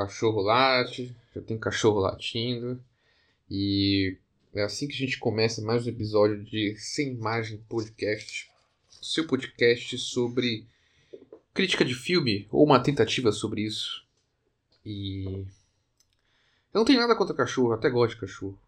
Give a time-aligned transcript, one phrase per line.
[0.00, 2.82] cachorro late, já tem cachorro latindo.
[3.50, 4.16] E
[4.54, 8.50] é assim que a gente começa mais um episódio de Sem Imagem Podcast.
[8.88, 10.66] Seu podcast sobre
[11.52, 14.06] crítica de filme, ou uma tentativa sobre isso.
[14.86, 15.44] E.
[16.72, 18.58] Eu não tenho nada contra cachorro, até gosto de cachorro.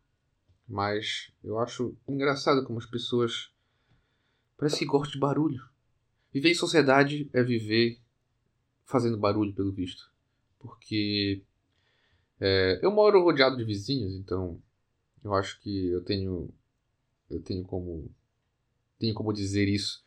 [0.68, 3.50] Mas eu acho engraçado como as pessoas.
[4.58, 5.64] Parece que gostam de barulho.
[6.30, 7.98] Viver em sociedade é viver
[8.84, 10.11] fazendo barulho, pelo visto.
[10.62, 11.42] Porque
[12.40, 14.60] é, eu moro rodeado de vizinhos, então
[15.23, 16.48] eu acho que eu tenho
[17.28, 18.10] eu tenho como
[18.98, 20.02] tenho como dizer isso.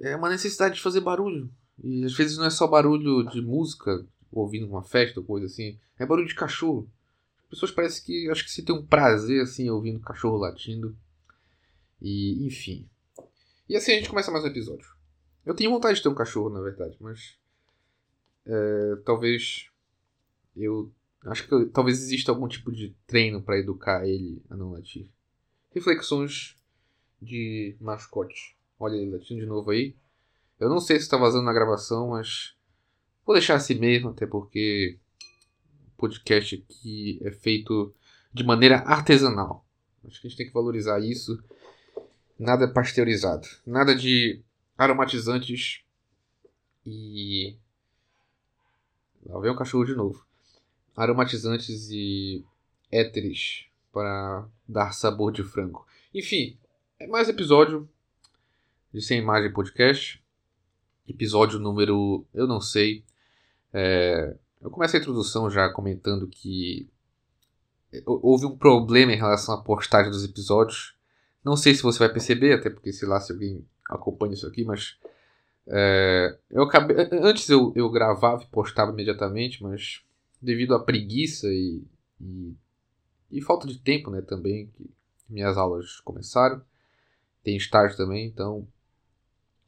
[0.00, 1.50] É uma necessidade de fazer barulho.
[1.82, 5.78] E às vezes não é só barulho de música, ouvindo uma festa ou coisa assim.
[5.98, 6.88] É barulho de cachorro.
[7.44, 10.96] As pessoas parecem que acho que se tem um prazer assim ouvindo cachorro latindo.
[12.00, 12.88] E enfim.
[13.68, 14.86] E assim a gente começa mais um episódio.
[15.44, 17.36] Eu tenho vontade de ter um cachorro, na verdade, mas
[18.46, 19.68] é, talvez
[20.56, 20.92] eu
[21.26, 25.10] acho que talvez exista algum tipo de treino para educar ele a não latir.
[25.70, 26.56] Reflexões
[27.20, 28.56] de mascote.
[28.78, 29.94] Olha ele latindo de novo aí.
[30.58, 32.54] Eu não sei se está vazando na gravação, mas
[33.24, 34.98] vou deixar assim mesmo, até porque
[35.88, 37.94] o podcast aqui é feito
[38.32, 39.66] de maneira artesanal.
[40.06, 41.42] Acho que a gente tem que valorizar isso.
[42.38, 44.42] Nada pasteurizado, nada de
[44.76, 45.82] aromatizantes
[46.84, 47.56] e
[49.28, 50.24] Lá vem o cachorro de novo.
[50.96, 52.44] Aromatizantes e
[52.90, 55.86] éteres para dar sabor de frango.
[56.14, 56.58] Enfim,
[56.98, 57.88] é mais episódio
[58.92, 60.22] de Sem Imagem Podcast.
[61.08, 62.24] Episódio número.
[62.32, 63.04] Eu não sei.
[63.72, 66.88] É, eu comecei a introdução já comentando que
[68.04, 70.96] houve um problema em relação à postagem dos episódios.
[71.44, 74.64] Não sei se você vai perceber, até porque sei lá se alguém acompanha isso aqui,
[74.64, 74.98] mas
[75.68, 80.02] é, eu acabei, antes eu, eu gravava e postava imediatamente, mas
[80.40, 81.82] devido à preguiça e,
[82.20, 82.54] e,
[83.32, 84.88] e, falta de tempo né, também, que
[85.28, 86.62] minhas aulas começaram,
[87.42, 88.66] tem estágio também, então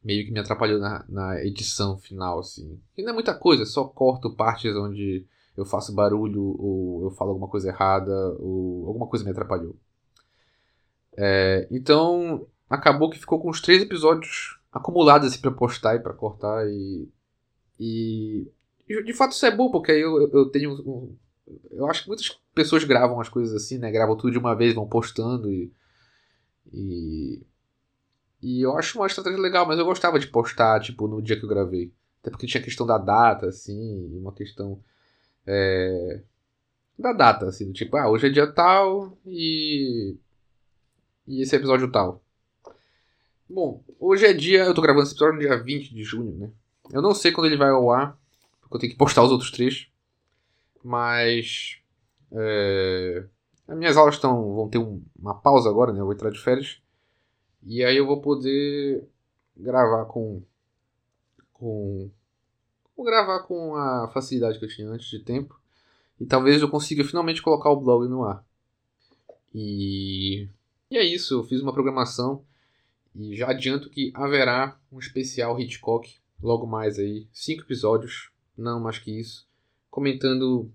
[0.02, 2.38] meio que me atrapalhou na, na edição final.
[2.38, 2.80] Assim.
[2.96, 7.30] E não é muita coisa, só corto partes onde eu faço barulho ou eu falo
[7.30, 9.76] alguma coisa errada ou alguma coisa me atrapalhou.
[11.16, 16.14] É, então acabou que ficou com os três episódios acumuladas assim, para postar e para
[16.14, 17.08] cortar e,
[17.78, 18.50] e
[19.04, 21.16] de fato isso é bom porque aí eu, eu tenho um,
[21.70, 24.74] eu acho que muitas pessoas gravam as coisas assim né gravam tudo de uma vez
[24.74, 25.72] vão postando e
[26.72, 27.42] e,
[28.42, 31.44] e eu acho uma estratégia legal mas eu gostava de postar tipo no dia que
[31.44, 31.92] eu gravei.
[32.20, 34.82] Até porque tinha a questão da data assim uma questão
[35.46, 36.20] é,
[36.98, 40.16] da data assim tipo ah hoje é dia tal e
[41.26, 42.22] e esse episódio tal
[43.48, 44.64] Bom, hoje é dia.
[44.64, 46.50] Eu tô gravando esse episódio no dia 20 de junho, né?
[46.92, 48.18] Eu não sei quando ele vai ao ar,
[48.60, 49.88] porque eu tenho que postar os outros três.
[50.84, 51.78] Mas.
[52.30, 53.24] É,
[53.66, 56.00] as minhas aulas estão, vão ter um, uma pausa agora, né?
[56.00, 56.78] Eu vou entrar de férias.
[57.62, 59.08] E aí eu vou poder
[59.56, 60.42] gravar com.
[61.54, 62.10] com.
[62.94, 65.58] Vou gravar com a facilidade que eu tinha antes de tempo.
[66.20, 68.44] E talvez eu consiga finalmente colocar o blog no ar.
[69.54, 70.48] E.
[70.90, 72.44] E é isso, eu fiz uma programação.
[73.14, 78.98] E já adianto que haverá um especial Hitchcock logo mais aí, cinco episódios, não mais
[78.98, 79.46] que isso,
[79.90, 80.70] comentando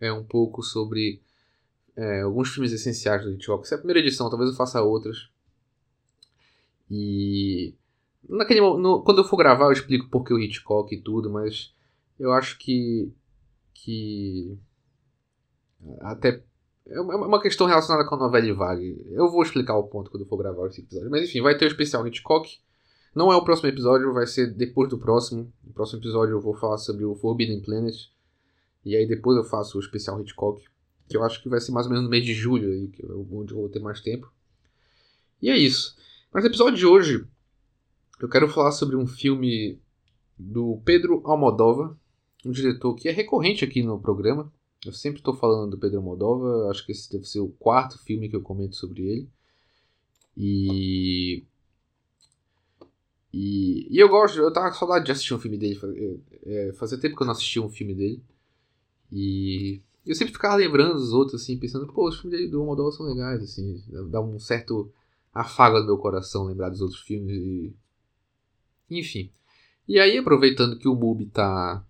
[0.00, 1.22] é, um pouco sobre
[1.96, 3.64] é, alguns filmes essenciais do Hitchcock.
[3.64, 5.30] Essa é a primeira edição, talvez eu faça outras.
[6.90, 7.74] E
[8.28, 11.72] naquele no, quando eu for gravar eu explico por que o Hitchcock e tudo, mas
[12.18, 13.12] eu acho que
[13.72, 14.58] que
[16.00, 16.42] até
[16.88, 19.04] é uma questão relacionada com a novela vague.
[19.10, 21.10] Eu vou explicar o ponto quando for gravar esse episódio.
[21.10, 22.58] Mas enfim, vai ter o especial Hitchcock.
[23.14, 25.52] Não é o próximo episódio, vai ser depois do próximo.
[25.64, 27.96] No próximo episódio eu vou falar sobre o Forbidden Planet.
[28.84, 30.62] E aí depois eu faço o especial Hitchcock.
[31.08, 33.02] Que eu acho que vai ser mais ou menos no mês de julho, aí, que
[33.02, 34.32] é eu vou ter mais tempo.
[35.40, 35.96] E é isso.
[36.32, 37.26] Mas no episódio de hoje,
[38.20, 39.80] eu quero falar sobre um filme
[40.38, 41.96] do Pedro Almodóvar,
[42.44, 44.52] um diretor que é recorrente aqui no programa.
[44.84, 48.28] Eu sempre estou falando do Pedro Moldova, acho que esse deve ser o quarto filme
[48.28, 49.28] que eu comento sobre ele.
[50.36, 51.44] E.
[53.32, 55.78] E, e eu gosto, eu tava com saudade de assistir um filme dele.
[56.44, 58.22] É, fazia tempo que eu não assistia um filme dele.
[59.12, 62.92] E eu sempre ficava lembrando dos outros, assim, pensando, pô, os filmes dele do Moldova
[62.92, 64.90] são legais, assim, dá um certo
[65.34, 67.36] afago no meu coração lembrar dos outros filmes.
[67.36, 67.74] E...
[68.90, 69.30] Enfim.
[69.88, 71.85] E aí, aproveitando que o Mubi tá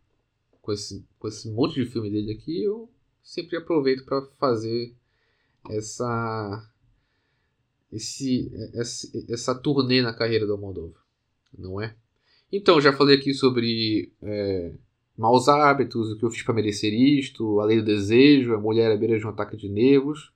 [0.66, 2.90] com esse, com esse monte de filme dele aqui, eu
[3.22, 4.92] sempre aproveito para fazer
[5.70, 6.68] essa,
[7.92, 10.96] esse, essa, essa turnê na carreira do Moldova,
[11.56, 11.94] não é?
[12.50, 14.74] Então, já falei aqui sobre é,
[15.16, 18.90] Maus Hábitos, O que eu fiz para merecer isto, A Lei do Desejo, A Mulher
[18.90, 20.32] à beira de um ataque de nervos.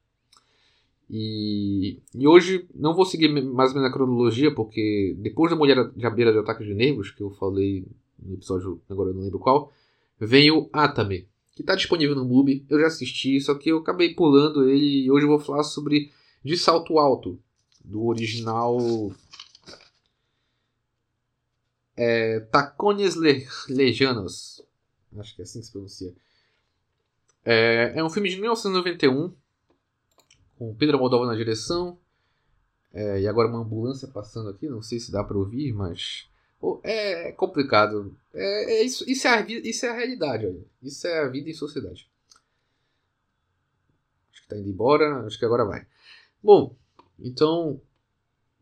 [1.09, 5.79] E, e hoje não vou seguir mais ou menos a cronologia, porque depois da Mulher
[5.79, 7.85] à beira de um ataque de nervos, que eu falei
[8.21, 9.73] no episódio, agora eu não lembro qual,
[10.20, 12.67] vem o Atame, que está disponível no MUBI.
[12.69, 16.12] Eu já assisti, só que eu acabei pulando ele e hoje eu vou falar sobre
[16.44, 17.38] De Salto Alto,
[17.82, 18.78] do original
[21.96, 23.17] é, Tacones
[23.69, 24.62] Lejanos.
[25.19, 26.14] Acho que é assim que se pronuncia.
[27.44, 29.34] É, é um filme de 1991,
[30.58, 31.99] com Pedro Moldova na direção.
[32.93, 36.28] É, e agora uma ambulância passando aqui, não sei se dá para ouvir, mas
[36.83, 38.17] é complicado.
[38.35, 40.65] É, é, isso, isso, é a, isso é a realidade, olha.
[40.83, 42.09] Isso é a vida em sociedade.
[44.33, 45.87] Acho que tá indo embora, acho que agora vai.
[46.43, 46.75] Bom,
[47.19, 47.81] então,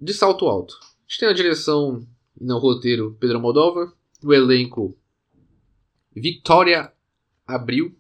[0.01, 0.79] de salto alto.
[0.81, 2.07] A gente tem a direção
[2.41, 3.93] e no roteiro Pedro Moldova,
[4.23, 4.97] o elenco
[6.15, 6.93] Victoria
[7.47, 7.97] Abril,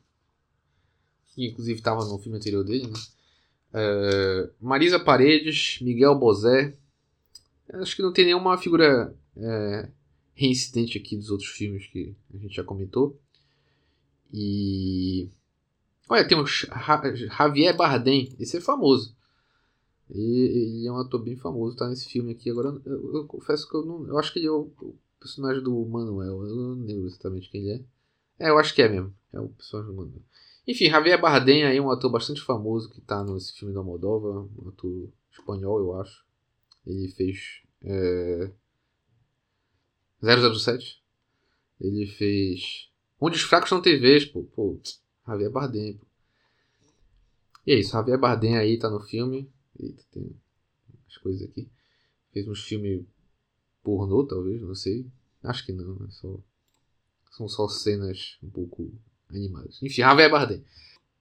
[1.28, 2.98] que inclusive estava no filme anterior dele, né?
[3.74, 6.76] uh, Marisa Paredes, Miguel Bozé,
[7.74, 9.88] acho que não tem nenhuma figura é,
[10.34, 13.18] reincidente aqui dos outros filmes que a gente já comentou.
[14.32, 15.28] E.
[16.08, 19.14] Olha, tem o Javier Bardem, esse é famoso.
[20.10, 22.50] Ele, é um ator bem famoso, tá nesse filme aqui.
[22.50, 24.06] Agora, eu, eu confesso que eu não.
[24.06, 26.44] Eu acho que ele é o, o, personagem do Manuel.
[26.46, 27.84] Eu não lembro exatamente quem ele
[28.38, 28.46] é.
[28.46, 29.12] É, eu acho que é mesmo.
[29.32, 30.22] É o personagem do Manuel.
[30.66, 34.48] Enfim, Javier Bardem aí é um ator bastante famoso que tá nesse filme da Moldova.
[34.58, 36.24] Um ator espanhol, eu acho.
[36.86, 37.62] Ele fez.
[37.82, 38.50] É,
[40.22, 41.02] 007.
[41.80, 42.88] Ele fez.
[43.20, 44.44] Onde os fracos não tem vez, pô.
[44.54, 44.78] Pô,
[45.26, 46.06] Javier Bardem, pô.
[47.66, 49.50] E é isso, Javier Bardem aí tá no filme.
[49.78, 50.34] Eita, tem
[51.08, 51.68] as coisas aqui.
[52.32, 53.04] Fez uns filmes
[53.82, 55.06] pornô, talvez, não sei.
[55.42, 56.38] Acho que não, é só,
[57.30, 58.92] são só cenas um pouco
[59.30, 59.82] animadas.
[59.82, 60.64] Enfim, Javier Bardem.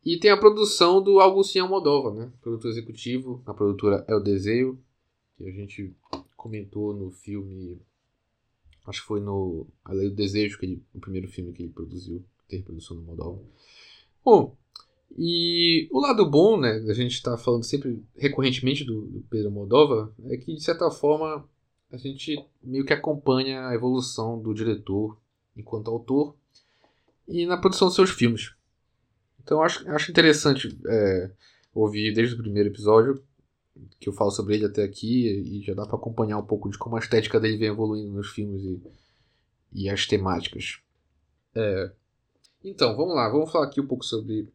[0.03, 2.31] E tem a produção do Augustinho Moldova, né?
[2.41, 3.43] Produtor executivo.
[3.45, 4.79] A produtora é o Desejo,
[5.37, 5.93] que a gente
[6.35, 7.81] comentou no filme.
[8.87, 11.71] Acho que foi no A Lei do Desejo, que ele, o primeiro filme que ele
[11.71, 13.41] produziu, ter produção no Moldova.
[14.23, 14.55] Bom,
[15.17, 20.13] e o lado bom, né, a gente está falando sempre recorrentemente do, do, Pedro Moldova,
[20.25, 21.47] é que de certa forma
[21.91, 25.17] a gente meio que acompanha a evolução do diretor
[25.55, 26.35] enquanto autor
[27.27, 28.53] e na produção dos seus filmes.
[29.43, 31.31] Então acho, acho interessante é,
[31.73, 33.21] ouvir desde o primeiro episódio
[33.99, 36.77] que eu falo sobre ele até aqui e já dá para acompanhar um pouco de
[36.77, 38.81] como a estética dele vem evoluindo nos filmes e,
[39.73, 40.79] e as temáticas.
[41.55, 41.91] É,
[42.63, 44.47] então, vamos lá, vamos falar aqui um pouco sobre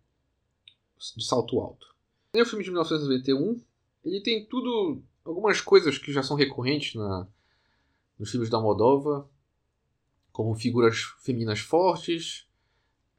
[1.16, 1.94] de salto alto.
[2.32, 3.60] É um filme de 1991.
[4.04, 7.26] Ele tem tudo, algumas coisas que já são recorrentes na,
[8.18, 9.28] nos filmes da Moldova,
[10.32, 12.46] como figuras femininas fortes,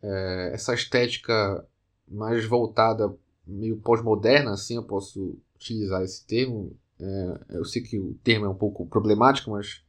[0.01, 1.67] é, essa estética
[2.07, 3.15] mais voltada,
[3.45, 6.77] meio pós-moderna, assim eu posso utilizar esse termo.
[6.99, 9.81] É, eu sei que o termo é um pouco problemático, mas,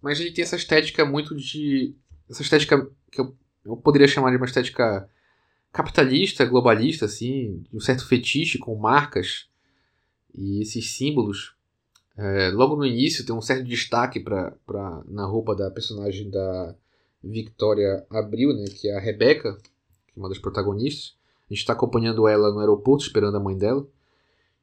[0.00, 1.94] mas ele tem essa estética muito de.
[2.30, 5.08] Essa estética que eu, eu poderia chamar de uma estética
[5.72, 9.48] capitalista, globalista, assim, um certo fetiche com marcas
[10.34, 11.54] e esses símbolos.
[12.16, 16.74] É, logo no início tem um certo destaque pra, pra, na roupa da personagem da
[17.24, 19.56] Victoria Abril, né, que é a Rebecca,
[20.06, 21.16] que é uma das protagonistas.
[21.48, 23.86] A gente está acompanhando ela no aeroporto, esperando a mãe dela.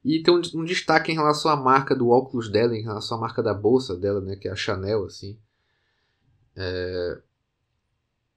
[0.04, 3.20] E tem um, um, destaque em relação à marca do óculos dela, em relação à
[3.20, 5.38] marca da bolsa dela, né, que é a Chanel, assim.
[6.56, 7.20] É,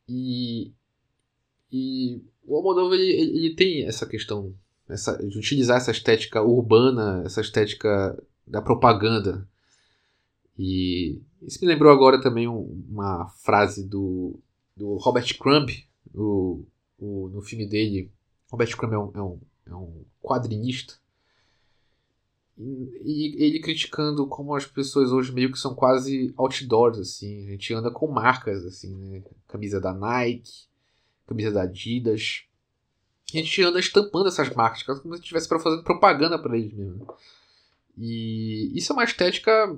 [0.07, 0.71] e,
[1.71, 4.53] e o Almodóvar ele, ele tem essa questão
[4.87, 9.47] essa, de utilizar essa estética urbana, essa estética da propaganda.
[10.57, 14.39] E isso me lembrou agora também uma frase do,
[14.75, 15.69] do Robert Crumb,
[16.13, 16.63] o,
[16.99, 18.11] o, no filme dele.
[18.51, 20.95] Robert Crumb é um, é um, é um quadrinista.
[22.57, 27.47] E, ele criticando como as pessoas hoje meio que são quase outdoors, assim.
[27.47, 29.23] A gente anda com marcas, assim, né?
[29.47, 30.67] Camisa da Nike,
[31.25, 32.43] camisa da Adidas.
[33.33, 37.07] A gente anda estampando essas marcas, como se estivesse fazendo propaganda para eles mesmo.
[37.97, 39.75] E isso é uma estética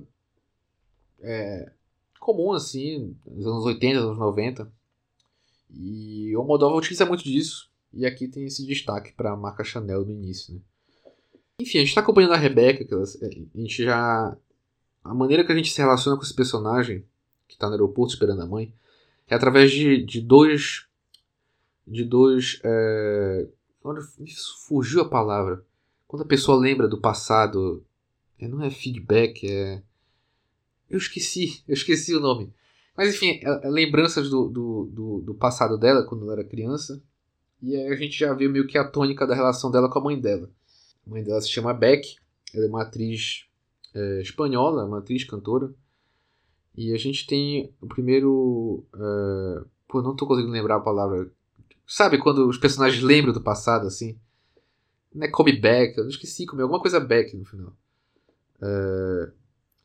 [1.22, 1.72] é,
[2.20, 4.72] comum, assim, nos anos 80, anos 90.
[5.70, 7.70] E o Moldova utiliza muito disso.
[7.94, 10.54] E aqui tem esse destaque para a marca Chanel no início.
[10.54, 10.60] Né?
[11.60, 14.38] Enfim, a gente está acompanhando a Rebecca, que ela, a gente já.
[15.04, 17.06] A maneira que a gente se relaciona com esse personagem,
[17.48, 18.74] que está no aeroporto esperando a mãe,
[19.28, 20.88] é através de, de dois
[21.86, 22.60] de dois.
[22.64, 23.48] É...
[24.68, 25.64] fugiu a palavra.
[26.08, 27.84] Quando a pessoa lembra do passado,
[28.40, 29.82] é, não é feedback, é.
[30.90, 32.54] Eu esqueci, eu esqueci o nome.
[32.96, 37.02] Mas enfim, é, é lembranças do, do, do, do, passado dela quando ela era criança.
[37.62, 40.04] E aí a gente já viu meio que a tônica da relação dela com a
[40.04, 40.50] mãe dela.
[41.06, 42.18] A mãe dela se chama Beck,
[42.54, 43.46] ela é uma atriz
[43.94, 45.74] é, espanhola, uma atriz cantora.
[46.76, 48.84] E a gente tem o primeiro.
[48.94, 51.32] É, pô, não tô conseguindo lembrar a palavra.
[51.88, 54.18] Sabe quando os personagens lembram do passado, assim?
[55.14, 57.74] Não é come back, eu esqueci como alguma coisa back no final.
[58.62, 59.32] É,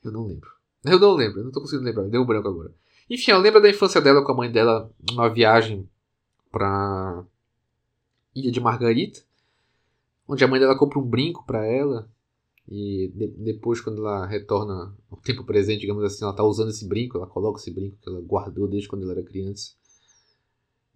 [0.04, 0.50] eu não lembro.
[0.84, 2.72] Eu não lembro, eu não tô conseguindo lembrar, deu um branco agora.
[3.08, 5.88] Enfim, ela lembra da infância dela com a mãe dela numa viagem
[6.50, 7.24] pra
[8.34, 9.20] Ilha de Margarita,
[10.30, 12.08] onde a mãe dela compra um brinco para ela
[12.68, 16.86] e de, depois quando ela retorna ao tempo presente, digamos assim, ela tá usando esse
[16.86, 19.72] brinco, ela coloca esse brinco que ela guardou desde quando ela era criança.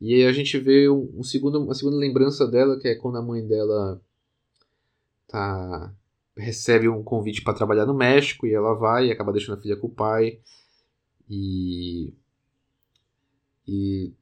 [0.01, 3.19] E aí a gente vê um, um segundo, uma segunda lembrança dela, que é quando
[3.19, 4.01] a mãe dela
[5.27, 5.93] tá
[6.37, 9.77] recebe um convite para trabalhar no México e ela vai e acaba deixando a filha
[9.77, 10.39] com o pai.
[11.29, 12.13] E
[13.67, 14.13] e,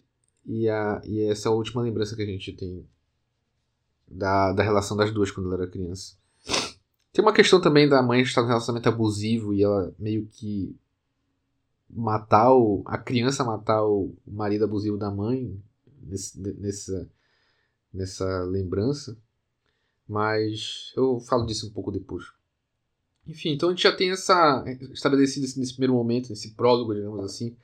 [0.47, 2.87] e, a, e essa é última lembrança que a gente tem
[4.13, 6.17] da, da relação das duas quando ela era criança.
[7.13, 10.75] Tem uma questão também da mãe estar num relacionamento abusivo e ela meio que
[11.91, 15.61] matar o, a criança matar o marido abusivo da mãe
[16.03, 17.11] nesse, nessa,
[17.93, 19.17] nessa lembrança.
[20.09, 22.25] Mas eu falo disso um pouco depois.
[23.27, 27.57] Enfim, então a gente já tem essa estabelecido nesse primeiro momento, nesse prólogo, digamos assim,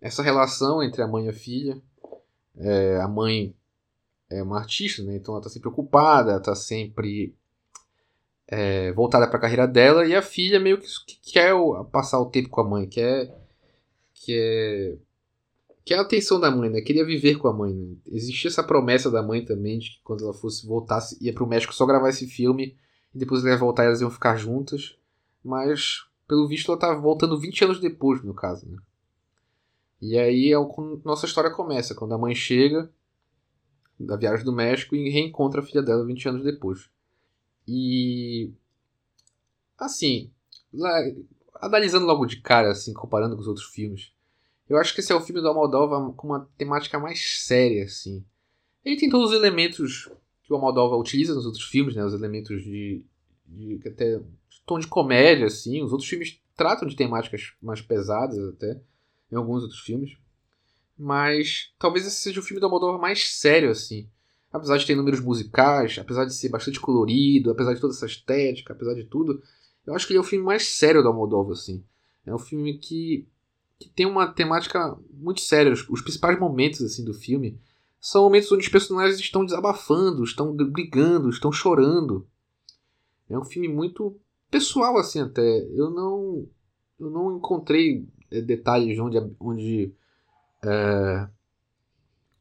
[0.00, 1.80] essa relação entre a mãe e a filha.
[2.56, 3.54] É, a mãe
[4.30, 5.16] é uma artista, né?
[5.16, 7.34] então ela está sempre ocupada, está sempre
[8.46, 11.52] é, voltada para a carreira dela, e a filha meio que, que quer
[11.90, 13.36] passar o tempo com a mãe, quer,
[14.14, 14.98] quer,
[15.84, 16.80] quer a atenção da mãe, né?
[16.80, 17.74] queria viver com a mãe.
[17.74, 17.96] Né?
[18.06, 21.48] Existia essa promessa da mãe também de que quando ela fosse voltar, ia para o
[21.48, 22.76] México só gravar esse filme
[23.12, 24.96] e depois ela ia voltar e elas iam ficar juntas,
[25.44, 28.68] mas pelo visto ela tá voltando 20 anos depois, no caso.
[28.68, 28.78] Né?
[30.00, 32.88] E aí é quando nossa história começa, quando a mãe chega
[34.04, 36.88] da viagem do México e reencontra a filha dela 20 anos depois.
[37.66, 38.50] E
[39.78, 40.30] assim,
[40.72, 40.90] lá,
[41.56, 44.12] analisando logo de cara, assim, comparando com os outros filmes,
[44.68, 48.24] eu acho que esse é o filme do Almodóvar com uma temática mais séria, assim.
[48.84, 50.10] Ele tem todos os elementos
[50.42, 52.04] que o Almodóvar utiliza nos outros filmes, né?
[52.04, 53.04] Os elementos de,
[53.46, 54.20] de até
[54.64, 55.82] tom de comédia, assim.
[55.82, 58.80] Os outros filmes tratam de temáticas mais pesadas até
[59.30, 60.16] em alguns outros filmes.
[61.02, 64.06] Mas talvez esse seja o filme do Almodóvar mais sério, assim.
[64.52, 68.74] Apesar de ter números musicais, apesar de ser bastante colorido, apesar de toda essa estética,
[68.74, 69.42] apesar de tudo,
[69.86, 71.82] eu acho que ele é o filme mais sério do Almodóvar, assim.
[72.26, 73.26] É um filme que,
[73.78, 75.72] que tem uma temática muito séria.
[75.72, 77.58] Os, os principais momentos, assim, do filme
[77.98, 82.28] são momentos onde os personagens estão desabafando, estão brigando, estão chorando.
[83.26, 84.14] É um filme muito
[84.50, 85.66] pessoal, assim, até.
[85.74, 86.46] Eu não,
[86.98, 89.94] eu não encontrei é, detalhes onde, onde,
[90.64, 91.28] é,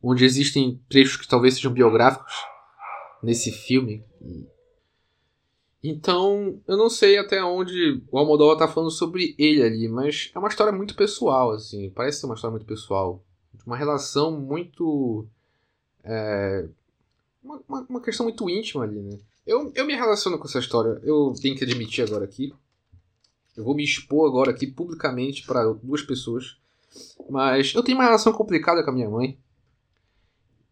[0.02, 2.34] onde existem trechos que talvez sejam biográficos
[3.22, 4.04] nesse filme.
[5.84, 10.40] Então, eu não sei até onde o Almodóvar está falando sobre ele ali, mas é
[10.40, 13.24] uma história muito pessoal, assim, parece ser uma história muito pessoal,
[13.66, 15.26] uma relação muito
[16.04, 16.68] é,
[17.44, 19.20] uma, uma, uma, questão muito íntima ali, né?
[19.46, 22.54] Eu, eu me relaciono com essa história, eu tenho que admitir agora aqui.
[23.58, 26.58] Eu vou me expor agora aqui publicamente para duas pessoas.
[27.30, 29.38] Mas eu tenho uma relação complicada com a minha mãe.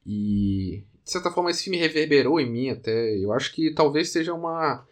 [0.05, 3.17] E de certa forma esse filme reverberou em mim até.
[3.17, 4.85] Eu acho que talvez seja uma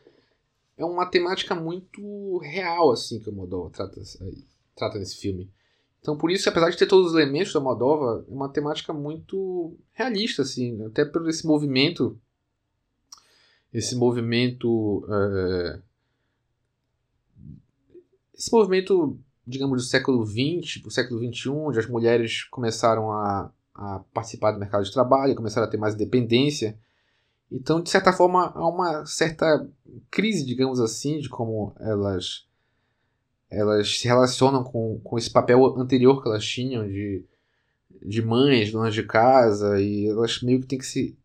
[0.78, 4.02] é uma temática muito real assim que o Moldova trata
[4.76, 5.50] trata nesse filme.
[6.02, 9.76] Então por isso, apesar de ter todos os elementos da Moldova, é uma temática muito
[9.94, 12.20] realista assim, até por esse movimento
[13.74, 15.82] esse movimento é,
[18.38, 19.18] esse movimento,
[19.48, 24.52] digamos, do século XX para o século XXI, onde as mulheres começaram a, a participar
[24.52, 26.78] do mercado de trabalho, começaram a ter mais independência.
[27.52, 29.68] Então, de certa forma, há uma certa
[30.10, 32.46] crise, digamos assim, de como elas
[33.50, 37.24] elas se relacionam com, com esse papel anterior que elas tinham de,
[38.02, 41.18] de mães, donas de casa, e elas meio que têm que se.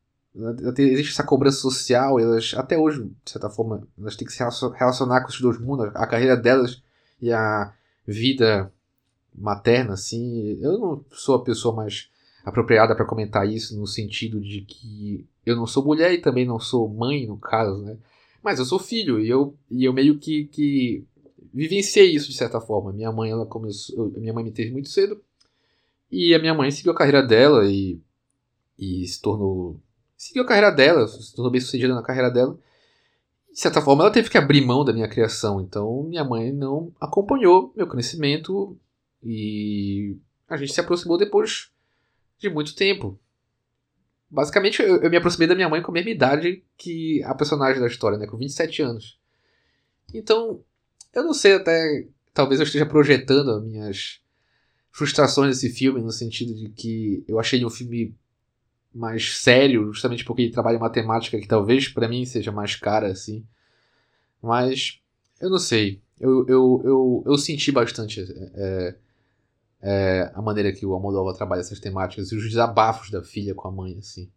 [0.79, 4.45] Existe essa cobrança social, elas, até hoje, de certa forma, elas têm que se
[4.79, 5.91] relacionar com esses dois mundos.
[5.95, 6.81] A carreira delas
[7.21, 7.73] e a
[8.11, 8.73] vida
[9.35, 12.11] materna, assim, eu não sou a pessoa mais
[12.45, 16.59] apropriada para comentar isso no sentido de que eu não sou mulher e também não
[16.59, 17.97] sou mãe, no caso, né?
[18.43, 21.05] Mas eu sou filho e eu, e eu meio que, que
[21.53, 22.93] vivenciei isso de certa forma.
[22.93, 25.23] Minha mãe, ela começou, minha mãe me teve muito cedo
[26.11, 28.01] e a minha mãe seguiu a carreira dela e,
[28.79, 29.79] e se tornou
[30.17, 32.59] seguiu a carreira dela, se tornou bem sucedida na carreira dela
[33.61, 35.61] de certa forma, ela teve que abrir mão da minha criação.
[35.61, 38.75] Então, minha mãe não acompanhou meu crescimento
[39.23, 40.17] e
[40.49, 41.71] a gente se aproximou depois
[42.39, 43.21] de muito tempo.
[44.31, 47.79] Basicamente, eu, eu, me aproximei da minha mãe com a mesma idade que a personagem
[47.79, 48.27] da história, né?
[48.27, 49.21] Com 27 anos.
[50.15, 50.65] Então,
[51.13, 52.07] eu não sei até.
[52.33, 54.21] Talvez eu esteja projetando as minhas
[54.91, 58.15] frustrações desse filme, no sentido de que eu achei um filme
[58.93, 63.45] mais sério, justamente porque ele trabalha matemática que talvez para mim seja mais cara, assim.
[64.43, 65.01] Mas,
[65.41, 66.01] eu não sei.
[66.19, 68.21] Eu, eu, eu, eu senti bastante
[68.55, 68.97] é,
[69.83, 73.69] é, a maneira que o Almodóvar trabalha essas temáticas e os desabafos da filha com
[73.69, 74.31] a mãe, assim.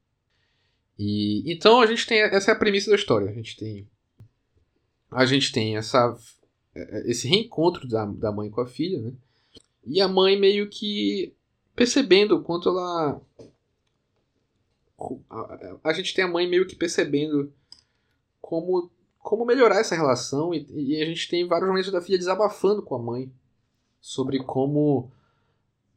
[0.98, 3.30] E então a gente tem essa é a premissa da história.
[3.30, 3.88] A gente tem
[5.12, 6.16] a gente tem essa
[6.76, 9.12] é, esse reencontro da, da mãe com a filha, né?
[9.86, 11.34] E a mãe meio que
[11.76, 13.20] percebendo o quanto ela
[15.30, 17.52] a, a, gente tem a mãe meio que percebendo
[18.42, 22.84] como como melhorar essa relação e, e a gente tem vários momentos da filha desabafando
[22.84, 23.32] com a mãe
[24.02, 25.10] sobre como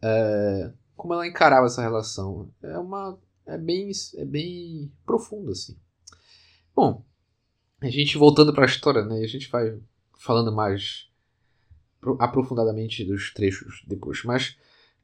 [0.01, 2.49] é, como ela encarava essa relação.
[2.63, 5.77] É uma é bem é bem profundo assim.
[6.75, 7.05] Bom,
[7.81, 9.21] a gente voltando para a história, né?
[9.21, 9.79] A gente vai
[10.19, 11.09] falando mais
[12.19, 14.57] aprofundadamente dos trechos depois, mas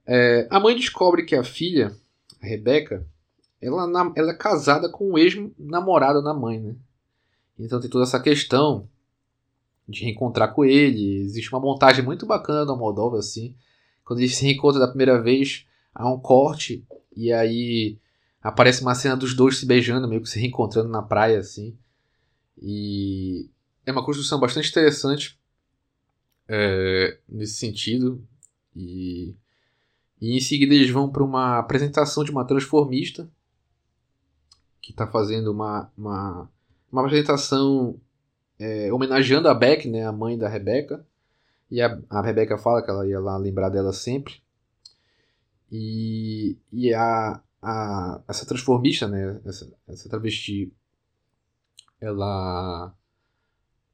[0.07, 1.95] é, a mãe descobre que a filha,
[2.41, 3.07] a Rebeca,
[3.63, 6.75] ela, ela é casada com o ex-namorado da mãe, né?
[7.57, 8.89] Então tem toda essa questão
[9.89, 11.21] de reencontrar com ele.
[11.21, 13.55] Existe uma montagem muito bacana da Moldova, assim,
[14.05, 15.65] quando eles se reencontram da primeira vez,
[15.95, 16.85] há um corte
[17.17, 17.99] e aí
[18.43, 21.79] aparece uma cena dos dois se beijando, meio que se reencontrando na praia, assim.
[22.61, 23.49] E
[23.87, 25.39] é uma construção bastante interessante
[26.49, 28.21] é, nesse sentido.
[28.75, 29.37] E,
[30.21, 33.31] e em seguida eles vão para uma apresentação de uma transformista
[34.83, 36.51] que está fazendo uma, uma,
[36.91, 37.99] uma apresentação
[38.59, 41.07] é, homenageando a Beck, né, a mãe da Rebeca.
[41.71, 44.43] E a, a Rebeca fala que ela ia lá lembrar dela sempre.
[45.71, 50.71] E, e a, a, essa transformista, né, essa, essa travesti,
[52.01, 52.93] ela.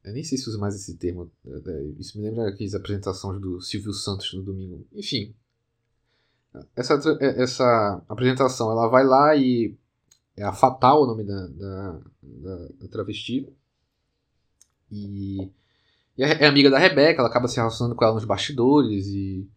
[0.03, 1.31] Eu nem sei se usa mais esse termo.
[1.45, 4.85] É, é, isso me lembra aquelas apresentações do Silvio Santos no domingo.
[4.91, 5.33] Enfim.
[6.75, 9.77] Essa, essa apresentação, ela vai lá e.
[10.39, 13.47] É a Fatal o nome da, da, da, da travesti.
[14.91, 15.51] E
[16.19, 19.47] e é amiga da Rebeca, ela acaba se relacionando com ela nos bastidores e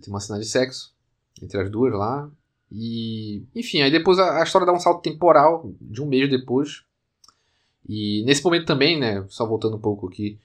[0.00, 0.94] tem uma cena de sexo
[1.42, 2.30] entre as duas lá.
[2.70, 6.84] E, enfim, aí depois a, a história dá um salto temporal de um mês depois.
[7.88, 10.38] E nesse momento também, né, só voltando um pouco aqui,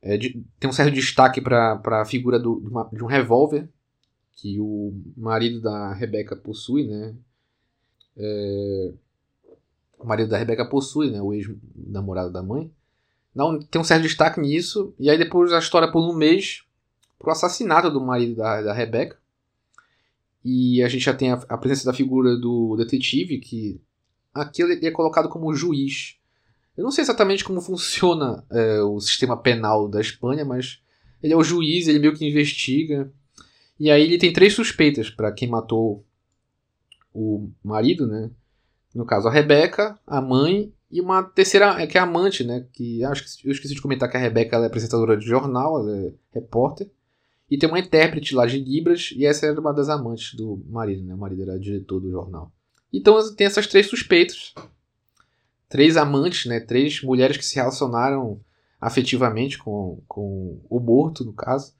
[0.00, 3.68] é de, tem um certo destaque para a figura do, de, uma, de um revólver
[4.36, 7.16] que o marido da Rebeca possui, né?
[8.16, 8.92] É,
[9.98, 11.20] o marido da Rebeca possui, né?
[11.20, 12.70] O ex-namorado da mãe.
[13.34, 14.94] Não, tem um certo destaque nisso.
[14.98, 16.64] E aí depois a história por um mês
[17.18, 19.18] pro assassinato do marido da, da Rebecca.
[20.44, 23.80] E a gente já tem a, a, presença da figura do detetive, que
[24.32, 26.16] aqui ele é colocado como juiz.
[26.76, 30.80] Eu não sei exatamente como funciona é, o sistema penal da Espanha, mas
[31.22, 33.10] ele é o juiz, ele meio que investiga.
[33.80, 36.04] E aí ele tem três suspeitas para quem matou
[37.12, 38.30] o marido, né?
[38.94, 42.66] No caso, a Rebeca, a mãe e uma terceira, é que é a amante, né?
[42.72, 46.06] Que acho que eu esqueci de comentar que a Rebeca é apresentadora de jornal, ela
[46.06, 46.88] é repórter.
[47.50, 51.02] E tem uma intérprete lá de Libras, e essa era uma das amantes do marido,
[51.02, 51.14] né?
[51.14, 52.52] O marido era diretor do jornal.
[52.92, 54.54] Então tem essas três suspeitos.
[55.68, 56.60] Três amantes, né?
[56.60, 58.40] Três mulheres que se relacionaram
[58.80, 61.74] afetivamente com, com o morto, no caso.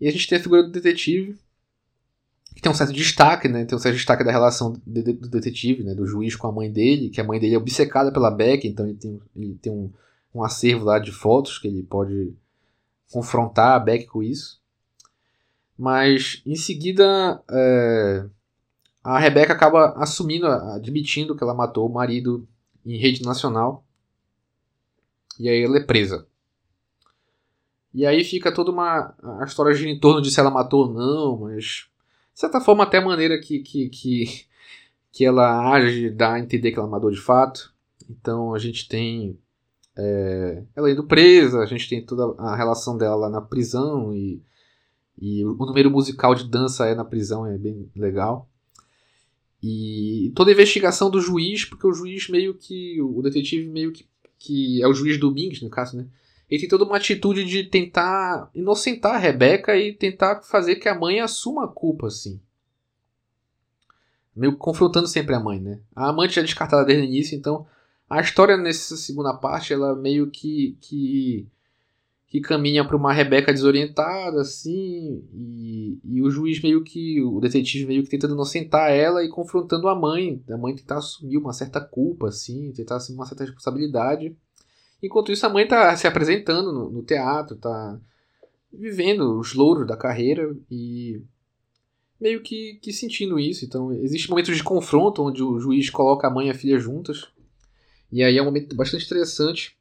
[0.00, 1.36] E a gente tem a figura do detetive,
[2.54, 3.64] que tem um certo destaque, né?
[3.64, 5.94] Tem um certo destaque da relação do, do detetive, né?
[5.94, 8.86] Do juiz com a mãe dele, que a mãe dele é obcecada pela Beck, então
[8.86, 9.90] ele tem, ele tem um,
[10.34, 12.34] um acervo lá de fotos que ele pode
[13.10, 14.60] confrontar a Beck com isso.
[15.78, 18.24] Mas em seguida é,
[19.02, 22.46] a Rebeca acaba assumindo, admitindo que ela matou o marido
[22.86, 23.84] em rede nacional.
[25.40, 26.26] E aí ela é presa.
[27.92, 29.14] E aí fica toda uma.
[29.40, 31.88] A história em torno de se ela matou ou não, mas
[32.34, 34.44] de certa forma, até a maneira que, que, que,
[35.12, 37.72] que ela age dá a entender que ela matou de fato.
[38.08, 39.38] Então a gente tem
[39.96, 44.42] é, ela indo presa, a gente tem toda a relação dela lá na prisão e,
[45.20, 48.48] e o número musical de dança é na prisão é bem legal.
[49.62, 53.00] E toda a investigação do juiz, porque o juiz meio que.
[53.00, 54.04] O detetive meio que.
[54.36, 56.06] que é o juiz Domingues, no caso, né?
[56.52, 60.94] Ele tem toda uma atitude de tentar inocentar a Rebeca e tentar fazer que a
[60.94, 62.38] mãe assuma a culpa, assim.
[64.36, 65.80] Meio confrontando sempre a mãe, né?
[65.96, 67.66] A amante é descartada desde o início, então
[68.08, 71.48] a história nessa segunda parte, ela meio que, que,
[72.26, 77.86] que caminha para uma Rebeca desorientada, assim, e, e o juiz meio que, o detetive
[77.86, 81.80] meio que tentando inocentar ela e confrontando a mãe, a mãe tentar assumir uma certa
[81.80, 84.36] culpa, assim, tentar assumir uma certa responsabilidade.
[85.02, 87.98] Enquanto isso, a mãe tá se apresentando no, no teatro, tá
[88.72, 91.20] vivendo os louros da carreira e
[92.20, 93.64] meio que, que sentindo isso.
[93.64, 97.28] Então, existe momentos de confronto onde o juiz coloca a mãe e a filha juntas.
[98.10, 99.76] E aí é um momento bastante interessante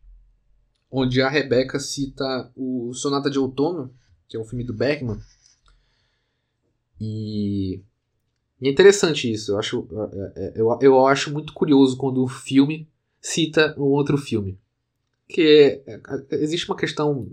[0.90, 3.94] onde a Rebeca cita o Sonata de Outono,
[4.28, 5.20] que é um filme do Bergman.
[7.00, 7.82] E,
[8.62, 9.54] é interessante isso.
[9.54, 12.88] Eu acho, é, é, eu, eu acho muito curioso quando um filme
[13.20, 14.60] cita um outro filme.
[15.32, 16.00] Que é,
[16.32, 17.28] existe uma questão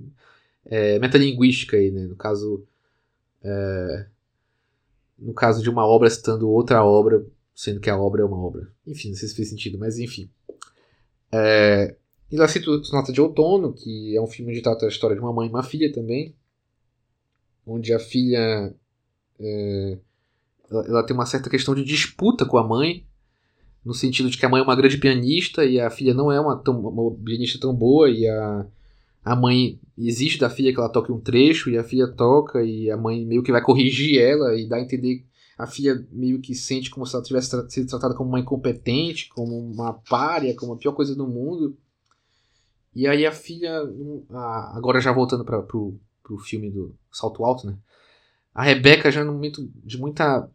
[0.65, 2.07] é, metalinguística aí, né?
[2.07, 2.65] No caso,
[3.43, 4.07] é,
[5.19, 8.71] no caso de uma obra citando outra obra, sendo que a obra é uma obra.
[8.87, 10.31] Enfim, não sei se fez sentido, mas enfim.
[11.33, 11.97] É,
[12.31, 15.23] e lá cita Sonata de Outono, que é um filme onde trata a história de
[15.23, 16.37] uma mãe e uma filha também,
[17.67, 18.75] onde a filha
[19.41, 19.99] é,
[20.71, 23.07] ela, ela, tem uma certa questão de disputa com a mãe,
[23.85, 26.41] no sentido de que a mãe é uma grande pianista e a filha não é
[26.41, 28.67] uma, tão, uma pianista tão boa, e a,
[29.25, 32.91] a mãe exige da filha que ela toque um trecho, e a filha toca, e
[32.91, 35.25] a mãe meio que vai corrigir ela e dá a entender
[35.57, 39.59] a filha meio que sente como se ela tivesse sido tratada como uma incompetente, como
[39.59, 41.77] uma párea, como a pior coisa do mundo.
[42.95, 43.83] E aí a filha,
[44.73, 47.77] agora já voltando para pro, pro filme do Salto Alto, né?
[48.55, 50.49] A Rebeca já no momento de muita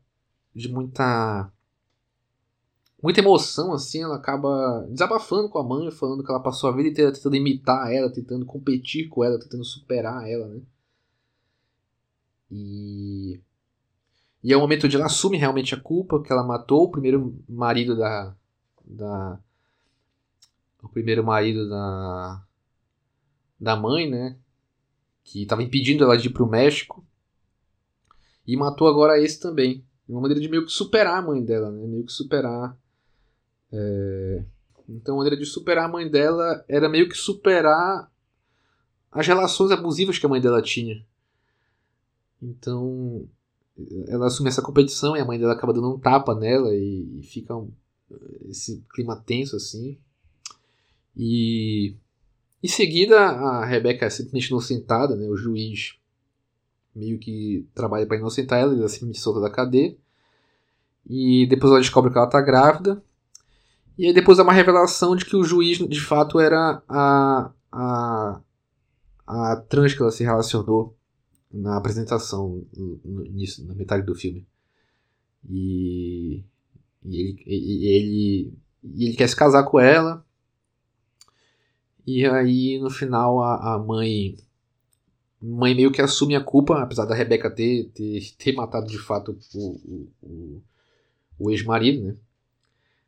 [0.56, 1.52] de muita
[3.04, 6.90] muita emoção assim, ela acaba desabafando com a mãe, falando que ela passou a vida
[6.90, 10.62] inteira tentando imitar ela, tentando competir com ela, tentando superar ela, né?
[12.50, 13.42] E
[14.44, 17.38] e é o momento onde ela assume realmente a culpa que ela matou o primeiro
[17.48, 18.36] marido da
[18.86, 19.40] da
[20.84, 22.44] o primeiro marido da,
[23.60, 24.38] da mãe, né?
[25.24, 27.06] Que estava impedindo ela de ir para o México.
[28.46, 29.86] E matou agora esse também.
[30.08, 31.88] Uma maneira de meio que superar a mãe dela, né?
[31.88, 32.78] Meio que superar.
[33.74, 34.44] É...
[34.88, 38.12] Então, a maneira de superar a mãe dela era meio que superar
[39.12, 41.04] as relações abusivas que a mãe dela tinha.
[42.42, 43.28] Então,
[44.08, 47.24] ela assume essa competição e a mãe dela acaba dando um tapa nela e, e
[47.24, 47.72] fica um,
[48.50, 49.98] esse clima tenso assim.
[51.16, 51.96] E
[52.62, 55.28] em seguida, a Rebeca é simplesmente inocentada, né?
[55.28, 55.96] O juiz
[56.96, 59.96] meio que trabalha para inocentar ela, ela simplesmente solta da cadeia.
[61.10, 63.04] E depois ela descobre que ela tá grávida.
[63.98, 68.42] E aí depois há uma revelação de que o juiz de fato era a, a,
[69.28, 70.96] a trans que ela se relacionou
[71.52, 74.48] na apresentação, no início, na metade do filme.
[75.48, 76.44] E,
[77.06, 78.54] e ele, e, ele,
[78.84, 80.26] e ele quer se casar com ela.
[82.06, 84.38] E aí, no final, a, a mãe.
[85.40, 89.38] Mãe meio que assume a culpa, apesar da Rebeca ter, ter, ter matado de fato
[89.54, 90.62] o, o, o,
[91.38, 92.16] o ex-marido, né?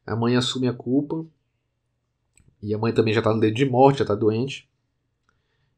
[0.06, 1.26] A mãe assume a culpa.
[2.62, 4.70] E a mãe também já tá no dedo de morte, já tá doente.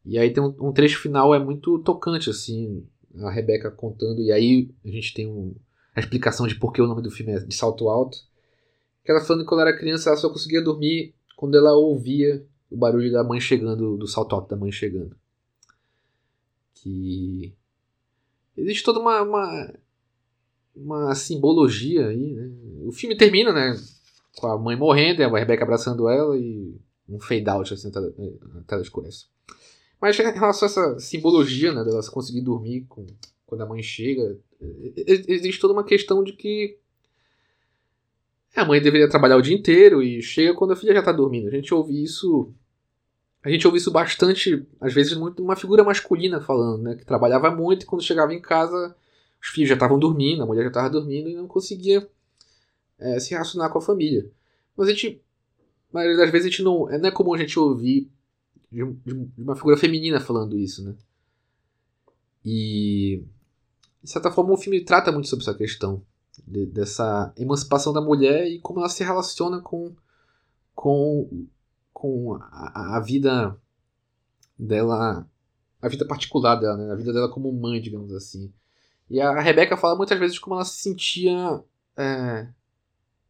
[0.05, 2.85] E aí tem um, um, trecho final, é muito tocante, assim,
[3.19, 4.21] a Rebeca contando.
[4.21, 5.53] E aí a gente tem um,
[5.95, 8.17] a explicação de por que o nome do filme é De Salto Alto.
[9.03, 12.75] Que ela falando que quando era criança ela só conseguia dormir quando ela ouvia o
[12.75, 15.15] barulho da mãe chegando, do salto alto da mãe chegando.
[16.73, 17.53] Que
[18.57, 19.73] existe toda uma, uma,
[20.75, 22.51] uma simbologia aí, né?
[22.85, 23.75] O filme termina, né?
[24.37, 26.75] Com a mãe morrendo, a Rebecca abraçando ela e
[27.09, 28.13] um fade out, assim, a tela,
[28.57, 29.25] a tela escurece.
[29.99, 33.05] Mas em relação a essa simbologia, né, dela conseguir dormir com,
[33.45, 34.37] quando a mãe chega,
[35.27, 36.77] existe toda uma questão de que
[38.55, 41.47] a mãe deveria trabalhar o dia inteiro e chega quando a filha já está dormindo.
[41.47, 42.51] A gente ouve isso.
[43.43, 46.95] A gente ouve isso bastante, às vezes, muito uma figura masculina falando, né?
[46.95, 48.95] Que trabalhava muito e quando chegava em casa,
[49.41, 52.07] os filhos já estavam dormindo, a mulher já estava dormindo e não conseguia
[52.99, 54.29] é, se relacionar com a família.
[54.75, 55.21] Mas a gente.
[55.91, 56.85] A maioria das vezes a gente não.
[56.85, 58.11] Não é comum a gente ouvir
[58.71, 60.95] de, de uma figura feminina falando isso, né?
[62.43, 63.23] E.
[64.03, 66.01] De certa forma, o filme trata muito sobre essa questão
[66.45, 69.93] de, dessa emancipação da mulher e como ela se relaciona com,
[70.73, 71.47] com,
[71.91, 73.59] com a, a vida
[74.57, 75.27] dela,
[75.81, 76.91] a vida particular dela, né?
[76.91, 78.53] a vida dela como mãe, digamos assim.
[79.09, 81.63] E a Rebeca fala muitas vezes como ela se sentia.
[81.95, 82.47] É,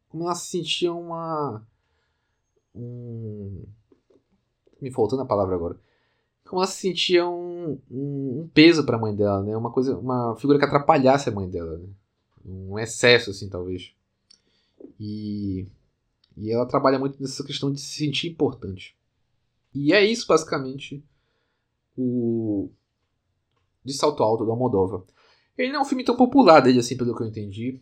[0.10, 1.65] como ela se sentia uma.
[2.76, 3.63] Um,
[4.82, 5.80] me faltando a palavra agora.
[6.46, 9.56] Como ela se sentia um, um, um peso para a mãe dela, né?
[9.56, 11.88] Uma coisa, uma figura que atrapalhasse a mãe dela, né?
[12.46, 13.93] um excesso, assim, talvez.
[15.00, 15.67] E,
[16.38, 18.96] e ela trabalha muito nessa questão de se sentir importante.
[19.76, 21.04] E é isso, basicamente,
[21.98, 22.70] o
[23.84, 25.06] de Salto Alto da Moldova.
[25.58, 27.82] Ele não é um filme tão popular dele assim, pelo que eu entendi.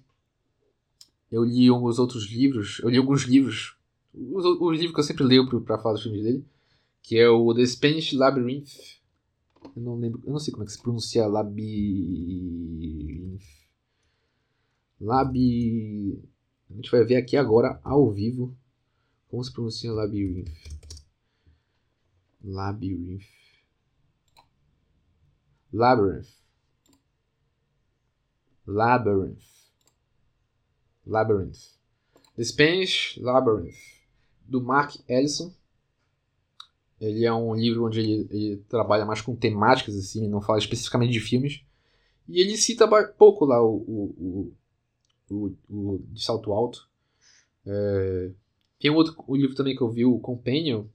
[1.36, 3.76] Eu li alguns outros livros, eu li alguns livros,
[4.14, 6.46] os, os livros que eu sempre leio para falar dos filmes dele,
[7.02, 8.70] que é o The Spanish Labyrinth.
[9.76, 11.62] Eu não lembro, eu não sei como é que se pronuncia Labyrinth.
[14.98, 16.24] Labi.
[16.70, 18.58] A gente vai ver aqui agora ao vivo
[19.28, 20.54] como se pronuncia Labyrinth.
[22.42, 23.26] Labyrinth.
[25.74, 26.30] Labyrinth.
[28.66, 29.55] Labyrinth.
[31.06, 31.76] Labyrinth.
[32.36, 33.76] The Spanish Labyrinth,
[34.46, 35.54] do Mark Ellison.
[37.00, 41.12] Ele é um livro onde ele, ele, trabalha mais com temáticas, assim, não fala especificamente
[41.12, 41.62] de filmes.
[42.28, 42.88] E ele cita
[43.18, 44.54] pouco lá o, o,
[45.30, 46.90] o, o de Salto Alto.
[47.66, 48.32] É,
[48.80, 50.86] tem um outro um livro também que eu vi, o Companion,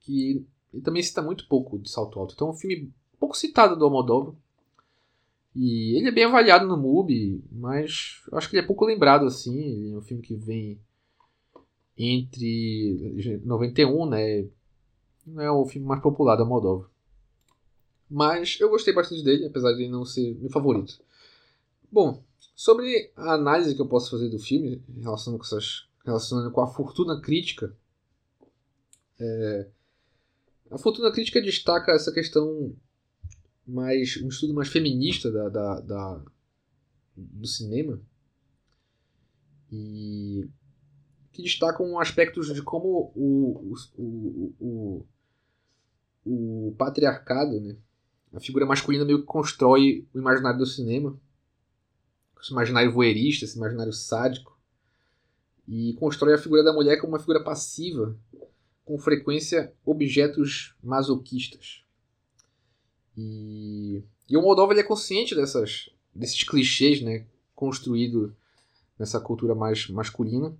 [0.00, 2.34] que ele também cita muito pouco de Salto Alto.
[2.34, 4.34] Então é um filme pouco citado do Almodóvar.
[5.58, 9.58] E ele é bem avaliado no MUBI, mas acho que ele é pouco lembrado assim.
[9.58, 10.78] Ele é um filme que vem
[11.96, 14.46] entre 91, né?
[15.26, 16.90] Não é o filme mais popular da Moldova.
[18.08, 21.00] Mas eu gostei bastante dele, apesar de não ser meu favorito.
[21.90, 22.22] Bom,
[22.54, 26.68] sobre a análise que eu posso fazer do filme, relacionando com, essas, relacionando com a
[26.68, 27.74] fortuna crítica,
[29.18, 29.68] é,
[30.70, 32.76] a fortuna crítica destaca essa questão
[33.66, 36.24] mais um estudo mais feminista da, da, da
[37.16, 38.00] do cinema.
[39.70, 40.48] E
[41.32, 45.06] que destacam aspectos de como o, o, o,
[46.24, 47.76] o, o patriarcado, né,
[48.32, 51.18] a figura masculina meio que constrói o imaginário do cinema,
[52.40, 54.56] esse imaginário voyeurista, esse imaginário sádico,
[55.66, 58.16] e constrói a figura da mulher como uma figura passiva,
[58.84, 61.85] com frequência objetos masoquistas.
[63.16, 68.36] E, e o Moldova ele é consciente dessas, desses clichês, né, construído
[68.98, 70.56] nessa cultura mais masculina.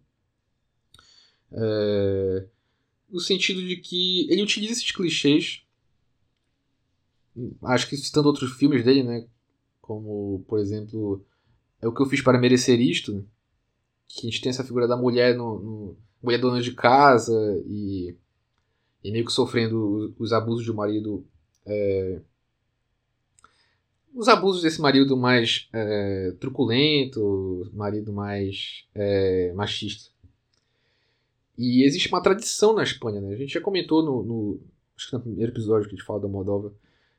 [1.52, 2.46] É,
[3.08, 5.62] no sentido de que ele utiliza esses clichês,
[7.62, 9.26] acho que citando outros filmes dele, né,
[9.80, 11.24] como, por exemplo,
[11.80, 13.24] É o que eu fiz para merecer isto,
[14.08, 17.32] que a gente tem essa figura da mulher no, no mulher dona de casa
[17.66, 18.16] e,
[19.04, 21.24] e meio que sofrendo os abusos do marido
[21.66, 22.20] é,
[24.16, 30.10] os abusos desse marido mais é, truculento, marido mais é, machista.
[31.58, 33.34] E existe uma tradição na Espanha, né?
[33.34, 34.60] A gente já comentou no, no
[34.96, 36.72] acho que no primeiro episódio que a gente fala da Moldova.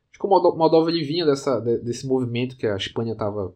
[0.09, 3.53] Acho que o Moldova ele vinha dessa, desse movimento que a Espanha estava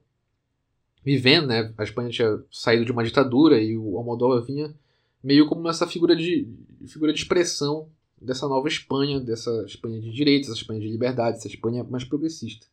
[1.04, 1.74] vivendo, né?
[1.80, 4.72] A Espanha tinha saído de uma ditadura e o Moldova vinha
[5.24, 6.48] meio como essa figura de
[6.88, 7.90] figura de expressão
[8.22, 12.68] dessa nova Espanha, dessa Espanha de direitos, essa Espanha de liberdade, essa Espanha mais progressista.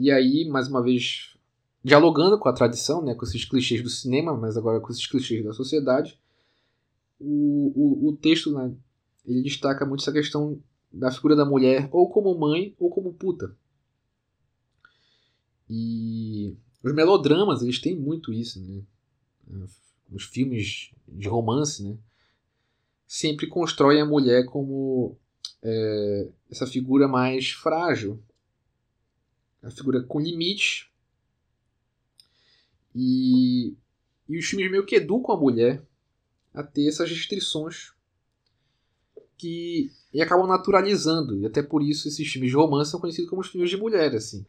[0.00, 1.36] E aí, mais uma vez,
[1.82, 5.44] dialogando com a tradição, né, com esses clichês do cinema, mas agora com esses clichês
[5.44, 6.16] da sociedade,
[7.18, 8.72] o, o, o texto né,
[9.26, 13.52] ele destaca muito essa questão da figura da mulher ou como mãe ou como puta.
[15.68, 19.66] E os melodramas, eles têm muito isso, né?
[20.12, 21.98] Os filmes de romance, né?
[23.04, 25.16] Sempre constroem a mulher como
[25.60, 28.22] é, essa figura mais frágil,
[29.62, 30.90] a figura com limite.
[32.94, 33.74] E,
[34.28, 35.82] e os filmes meio que educam a mulher
[36.52, 37.92] a ter essas restrições
[39.36, 41.38] que e acabam naturalizando.
[41.40, 44.14] E até por isso esses filmes de romance são conhecidos como os filmes de mulher,
[44.14, 44.44] assim.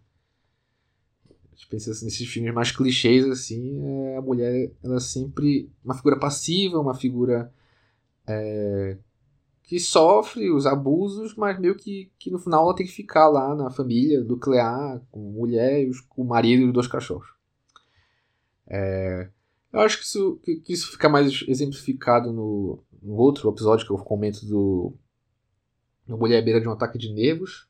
[1.30, 5.70] A gente pensa assim, nesses filmes mais clichês, assim, é, a mulher ela é sempre
[5.84, 7.54] uma figura passiva, uma figura
[8.26, 8.98] é,
[9.70, 13.54] que sofre os abusos, mas meio que, que no final ela tem que ficar lá
[13.54, 17.30] na família nuclear, com mulher, com o marido e os dois cachorros.
[18.66, 19.30] É,
[19.72, 23.92] eu acho que isso, que, que isso fica mais exemplificado no, no, outro episódio que
[23.92, 24.92] eu comento do,
[26.08, 27.68] do Mulher à Beira de um Ataque de Nervos,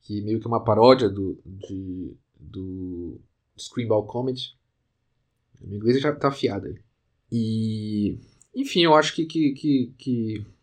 [0.00, 3.20] que meio que é uma paródia do, de, do
[3.58, 4.56] Screenball Comedy.
[5.60, 6.78] Meu inglês já tá afiado aí.
[7.32, 8.16] E,
[8.54, 10.54] enfim, eu acho que, que, que, que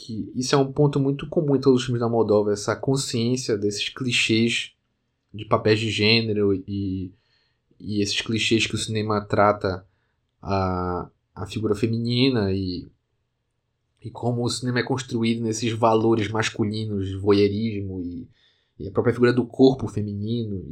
[0.00, 3.58] que isso é um ponto muito comum em todos os filmes da Moldova, essa consciência
[3.58, 4.72] desses clichês
[5.32, 7.12] de papéis de gênero e,
[7.78, 9.86] e esses clichês que o cinema trata
[10.40, 12.88] a, a figura feminina e,
[14.02, 18.26] e como o cinema é construído nesses valores masculinos voyeurismo e,
[18.78, 20.64] e a própria figura do corpo feminino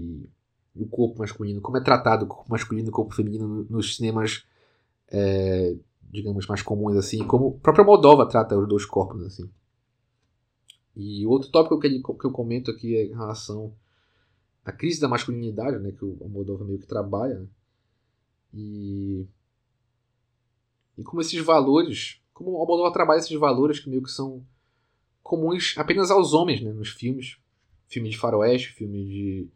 [0.75, 3.95] e o corpo masculino, como é tratado o corpo masculino e o corpo feminino nos
[3.95, 4.45] cinemas
[5.11, 5.77] é,
[6.11, 9.51] digamos, mais comuns, assim, como a própria Moldova trata os dois corpos, assim.
[10.97, 13.73] E outro tópico que, ele, que eu comento aqui é em relação
[14.64, 17.47] à crise da masculinidade, né, que o Almodóvar meio que trabalha, né?
[18.53, 19.27] e,
[20.97, 24.44] e como esses valores, como o Almodóvar trabalha esses valores que meio que são
[25.23, 27.38] comuns apenas aos homens, né, nos filmes,
[27.87, 29.49] filme de faroeste, filme de,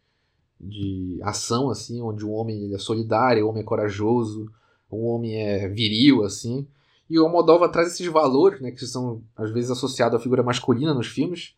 [0.60, 4.52] de ação, assim, onde o homem ele é solidário, o homem é corajoso,
[4.92, 6.66] o homem é viril, assim,
[7.08, 10.94] e o Almodóvar traz esses valores, né, que são às vezes associados à figura masculina
[10.94, 11.54] nos filmes,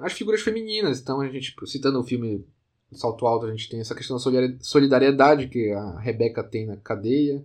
[0.00, 1.00] às figuras femininas.
[1.00, 2.44] Então, a gente, citando o filme
[2.92, 4.22] Salto Alto, a gente tem essa questão da
[4.60, 7.44] solidariedade que a Rebeca tem na cadeia.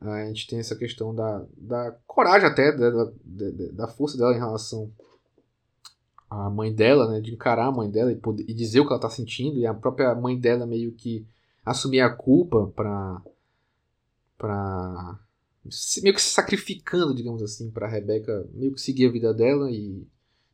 [0.00, 3.12] A gente tem essa questão da, da coragem até, da, da,
[3.72, 4.90] da força dela em relação
[6.30, 8.90] à mãe dela, né, de encarar a mãe dela e, poder, e dizer o que
[8.90, 9.58] ela está sentindo.
[9.58, 11.26] E a própria mãe dela meio que
[11.64, 13.22] assumir a culpa para
[14.36, 15.18] para
[16.02, 20.06] meio que se sacrificando, digamos assim, para Rebeca meio que seguir a vida dela e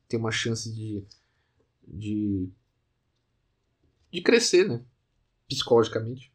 [0.09, 1.05] ter uma chance de
[1.87, 2.49] de
[4.11, 4.85] de crescer, né,
[5.49, 6.33] psicologicamente.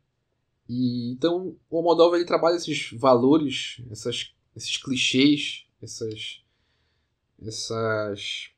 [0.67, 6.43] E então o Almodóvar ele trabalha esses valores, essas, esses clichês, essas
[7.41, 8.51] essas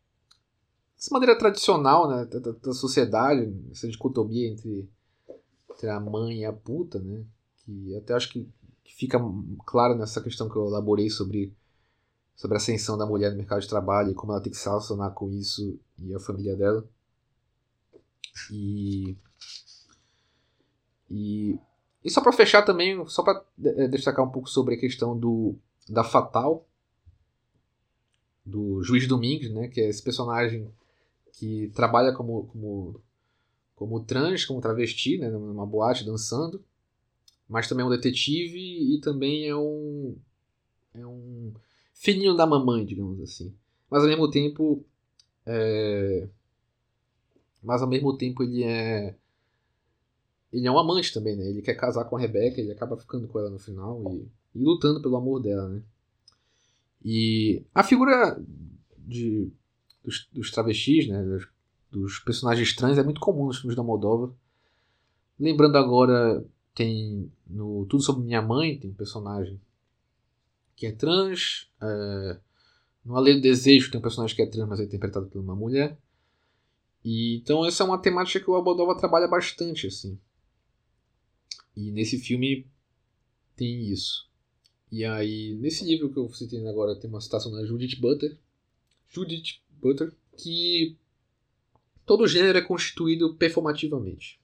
[0.98, 4.90] essa maneira tradicional né, da, da sociedade, essa dicotomia entre,
[5.70, 7.24] entre a mãe e a puta, né,
[7.58, 8.50] que até acho que
[9.00, 9.18] fica
[9.66, 11.56] claro nessa questão que eu elaborei sobre,
[12.36, 14.68] sobre a ascensão da mulher no mercado de trabalho e como ela tem que se
[14.68, 16.86] relacionar com isso e a família dela.
[18.52, 19.16] E,
[21.10, 21.58] e,
[22.04, 25.56] e só para fechar também, só para é, destacar um pouco sobre a questão do,
[25.88, 26.68] da Fatal,
[28.46, 30.70] do Juiz Domingues, né, que é esse personagem
[31.32, 33.02] que trabalha como, como,
[33.76, 36.62] como trans, como travesti, né, numa boate dançando
[37.50, 38.60] mas também é um detetive
[38.94, 40.16] e também é um
[40.94, 41.52] é um
[41.94, 43.54] filhinho da mamãe, digamos assim.
[43.90, 44.86] Mas ao mesmo tempo
[45.46, 46.30] é...
[47.64, 49.16] mas ao mesmo tempo ele é
[50.54, 51.48] ele é um amante também, né?
[51.48, 54.64] Ele quer casar com a Rebeca, ele acaba ficando com ela no final e, e
[54.64, 55.82] lutando pelo amor dela, né?
[57.04, 58.40] E a figura
[58.98, 59.52] de,
[60.04, 61.24] dos, dos travestis, né?
[61.24, 61.48] Dos,
[61.92, 64.34] dos personagens trans é muito comum nos filmes da Moldova.
[65.40, 66.44] Lembrando agora
[66.80, 69.60] tem no Tudo Sobre Minha Mãe, tem um personagem
[70.78, 71.70] que é trans.
[71.82, 72.40] É,
[73.04, 75.54] no Além do Desejo tem um personagem que é trans, mas é interpretado por uma
[75.54, 76.00] mulher.
[77.04, 80.18] E, então essa é uma temática que o Almodóvar trabalha bastante, assim.
[81.76, 82.66] E nesse filme
[83.58, 84.30] tem isso.
[84.90, 88.38] E aí, nesse livro que eu citei agora, tem uma citação da Judith Butler.
[89.10, 90.96] Judith Butler, que
[92.06, 94.39] todo gênero é constituído performativamente.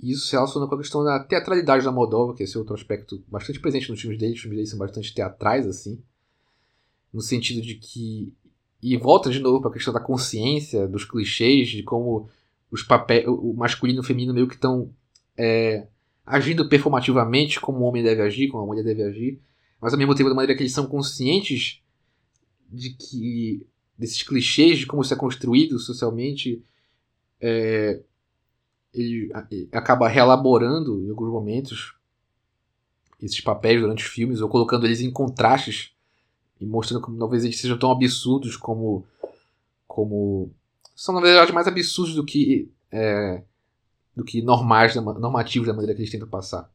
[0.00, 2.74] E isso se relaciona com a questão da teatralidade da Moldova, que é esse outro
[2.74, 4.34] aspecto bastante presente nos filmes dele.
[4.34, 6.02] Os filmes dele são bastante teatrais, assim.
[7.12, 8.32] No sentido de que.
[8.82, 12.28] E volta de novo para a questão da consciência, dos clichês, de como
[12.70, 14.90] os papéis, o masculino e o feminino meio que estão
[15.36, 15.86] é,
[16.24, 19.40] agindo performativamente como o homem deve agir, como a mulher deve agir,
[19.80, 21.80] mas ao mesmo tempo da maneira que eles são conscientes
[22.70, 26.62] de que desses clichês, de como isso é construído socialmente,
[27.40, 28.02] é,
[28.96, 29.30] ele
[29.72, 31.94] acaba reelaborando em alguns momentos
[33.20, 35.92] esses papéis durante os filmes, ou colocando eles em contrastes
[36.60, 39.04] e mostrando como talvez eles sejam tão absurdos como.
[39.86, 40.50] como
[40.94, 42.70] são na verdade mais absurdos do que.
[42.90, 43.42] É,
[44.14, 46.70] do que normais, normativos da maneira que eles tentam passar.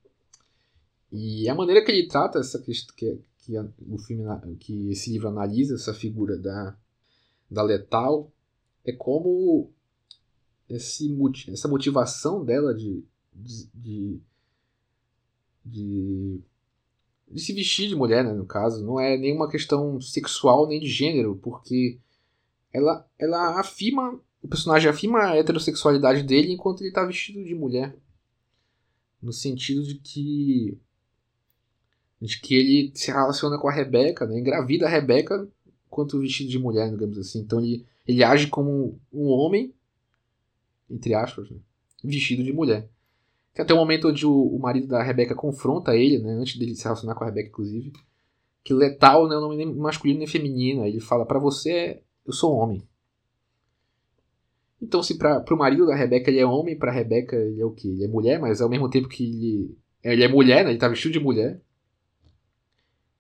[1.11, 3.57] E a maneira que ele trata essa questão que, que
[3.89, 4.23] o filme
[4.59, 6.75] que esse livro analisa essa figura da
[7.49, 8.31] da letal
[8.85, 9.69] é como
[10.75, 11.13] esse,
[11.49, 13.03] essa motivação dela de,
[13.33, 14.21] de, de,
[15.65, 16.41] de,
[17.29, 20.87] de se vestir de mulher, né, no caso, não é nenhuma questão sexual nem de
[20.87, 21.99] gênero, porque
[22.73, 27.95] ela, ela afirma, o personagem afirma a heterossexualidade dele enquanto ele está vestido de mulher.
[29.21, 30.77] No sentido de que
[32.19, 34.39] de que ele se relaciona com a Rebeca, né?
[34.39, 35.47] engravida a Rebeca
[35.87, 37.39] enquanto vestido de mulher, digamos assim.
[37.39, 39.73] Então ele, ele age como um homem
[40.91, 41.57] entre aspas, né?
[42.03, 42.89] vestido de mulher.
[43.53, 46.75] Tem até um momento onde o, o, marido da Rebeca confronta ele, né, antes dele
[46.75, 47.91] se relacionar com a Rebeca, inclusive,
[48.63, 50.83] que letal não é nome nem masculino nem feminino.
[50.83, 52.81] Aí ele fala: para você, eu sou homem.
[54.81, 57.71] Então, se para o marido da Rebeca ele é homem, para Rebeca ele é o
[57.71, 57.87] que?
[57.87, 60.87] Ele é mulher, mas ao mesmo tempo que ele, ele é mulher, né, ele tá
[60.87, 61.61] vestido de mulher,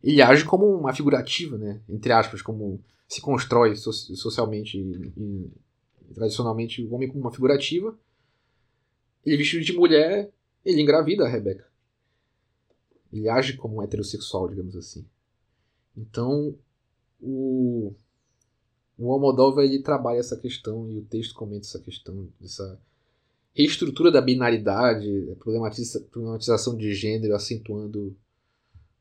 [0.03, 4.77] ele age como uma figurativa, né, entre aspas, como se constrói so socialmente
[6.11, 7.97] tradicionalmente o homem como uma figurativa.
[9.25, 10.31] Ele vestido de mulher,
[10.65, 11.67] ele engravida a Rebeca.
[13.11, 15.05] Ele age como um heterossexual, digamos assim.
[15.95, 16.55] Então,
[17.19, 17.93] o,
[18.97, 22.79] o Almodóvar ele trabalha essa questão e o texto comenta essa questão dessa
[23.53, 28.15] reestrutura da binaridade, a problematiza, problematização de gênero, acentuando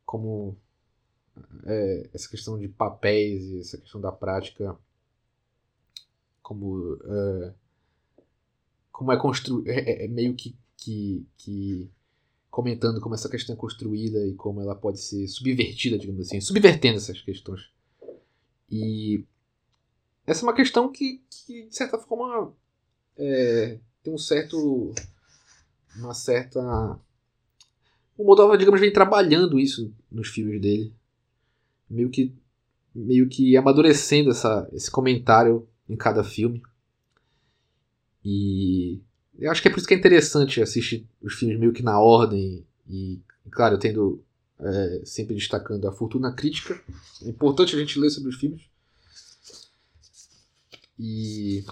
[0.05, 0.57] como
[1.65, 4.77] é, essa questão de papéis e essa questão da prática
[6.51, 7.55] como é,
[8.91, 11.89] como é construído é, é, é, meio que, que, que
[12.51, 16.97] comentando como essa questão é construída e como ela pode ser subvertida, digamos assim, subvertendo
[16.97, 17.71] essas questões.
[18.69, 19.25] E
[20.27, 22.53] essa é uma questão que, que de certa forma,
[23.17, 24.93] é, tem um certo.
[25.97, 26.99] Uma certa.
[28.19, 30.93] O Moldova, digamos, vem trabalhando isso nos filmes dele.
[31.89, 32.35] Meio que.
[32.93, 36.63] Meio que amadurecendo essa, esse comentário em cada filme.
[38.25, 39.01] E
[39.37, 41.99] eu acho que é por isso que é interessante assistir os filmes meio que na
[41.99, 43.21] ordem e,
[43.51, 44.23] claro, tendo
[44.61, 46.81] é, sempre destacando a fortuna crítica.
[47.23, 48.63] É importante a gente ler sobre os filmes.
[50.97, 51.65] E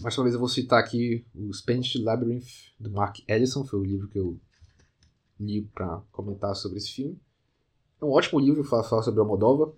[0.00, 3.84] mais uma vez eu vou citar aqui o Spanish Labyrinth do Mark Ellison, foi o
[3.84, 4.38] livro que eu
[5.40, 7.18] li para comentar sobre esse filme.
[8.00, 9.74] É um ótimo livro falar sobre a Moldova.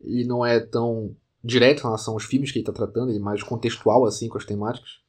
[0.00, 1.16] Ele não é tão
[1.46, 4.36] direto em relação aos filmes que ele está tratando, ele é mais contextual assim com
[4.36, 5.00] as temáticas.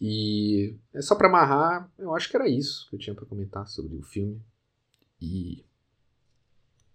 [0.00, 3.66] E é só para amarrar, eu acho que era isso que eu tinha para comentar
[3.68, 4.42] sobre o filme.
[5.20, 5.64] E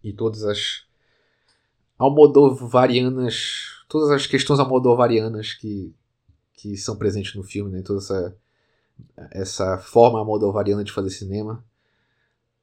[0.04, 0.86] e todas as
[1.98, 5.94] almodovarianas, todas as questões almodovarianas que
[6.54, 7.82] que são presentes no filme, né?
[7.82, 8.38] Toda essa
[9.32, 11.64] essa forma almodovariana de fazer cinema.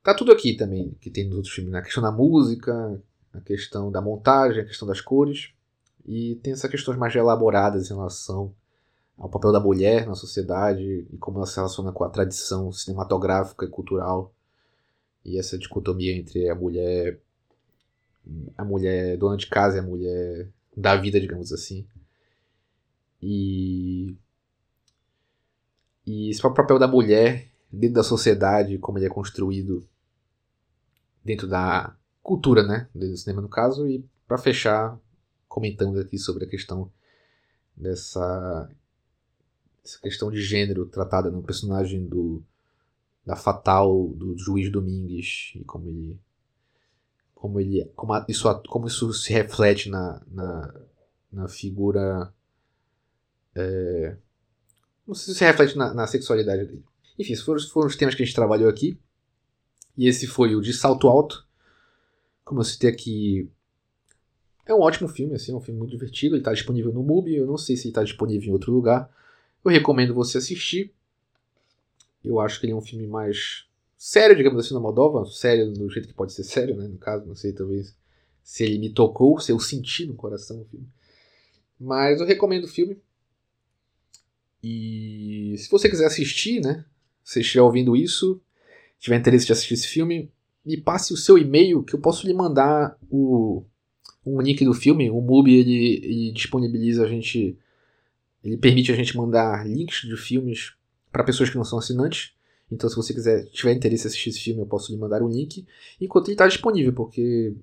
[0.02, 1.78] Tá tudo aqui também, que tem nos outros filmes, né?
[1.78, 3.02] A questão da música,
[3.36, 5.50] a questão da montagem, a questão das cores.
[6.04, 8.54] E tem essas questões mais elaboradas em relação
[9.18, 13.64] ao papel da mulher na sociedade e como ela se relaciona com a tradição cinematográfica
[13.64, 14.32] e cultural.
[15.24, 17.20] E essa dicotomia entre a mulher
[18.56, 21.86] a mulher dona de casa e a mulher da vida, digamos assim.
[23.22, 24.14] E
[26.06, 29.86] e esse papel da mulher dentro da sociedade, como ele é construído
[31.24, 31.96] dentro da
[32.26, 34.98] cultura, né, do cinema no caso, e para fechar,
[35.48, 36.90] comentando aqui sobre a questão
[37.76, 38.68] dessa
[39.84, 42.42] essa questão de gênero tratada no personagem do
[43.24, 46.18] da fatal do juiz Domingues e como ele
[47.32, 50.74] como ele como isso como isso se reflete na, na,
[51.30, 52.34] na figura
[53.54, 54.16] é,
[55.04, 56.84] como isso se reflete na, na sexualidade dele.
[57.16, 58.98] Enfim esses foram, foram os temas que a gente trabalhou aqui.
[59.96, 61.45] E esse foi o de Salto Alto
[62.46, 63.50] como eu citei aqui,
[64.64, 66.36] é um ótimo filme, assim, é um filme muito divertido.
[66.36, 69.10] Ele está disponível no MUBI, eu não sei se está disponível em outro lugar.
[69.64, 70.94] Eu recomendo você assistir.
[72.24, 73.66] Eu acho que ele é um filme mais
[73.98, 75.26] sério, digamos assim, na Moldova.
[75.26, 76.86] Sério do jeito que pode ser sério, né?
[76.86, 77.96] No caso, não sei, talvez
[78.44, 80.88] se ele me tocou, se eu senti no coração o filme.
[81.78, 82.96] Mas eu recomendo o filme.
[84.62, 86.84] E se você quiser assistir, né?
[87.24, 88.40] Se estiver ouvindo isso,
[89.00, 90.30] tiver interesse de assistir esse filme,
[90.66, 93.64] me passe o seu e-mail que eu posso lhe mandar o,
[94.24, 95.08] um link do filme.
[95.08, 97.56] O MUBI ele, ele disponibiliza a gente,
[98.42, 100.74] ele permite a gente mandar links de filmes
[101.12, 102.34] para pessoas que não são assinantes.
[102.70, 105.28] Então, se você quiser, tiver interesse em assistir esse filme, eu posso lhe mandar um
[105.28, 105.64] link
[106.00, 107.54] enquanto ele está disponível, porque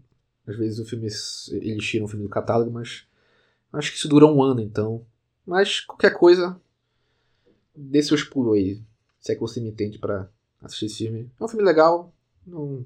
[0.47, 1.07] às vezes o filme
[1.51, 3.03] eles tiram o filme do catálogo, mas
[3.73, 5.05] acho que isso dura um ano, então.
[5.45, 6.57] Mas qualquer coisa,
[7.75, 8.81] dê seus pulos aí,
[9.19, 10.29] se é que você me entende para
[10.61, 11.29] assistir esse filme.
[11.37, 12.13] É um filme legal,
[12.45, 12.85] não,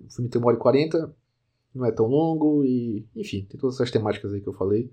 [0.00, 1.14] o filme tem uma hora e quarenta,
[1.74, 4.90] não é tão longo e, enfim, tem todas essas temáticas aí que eu falei.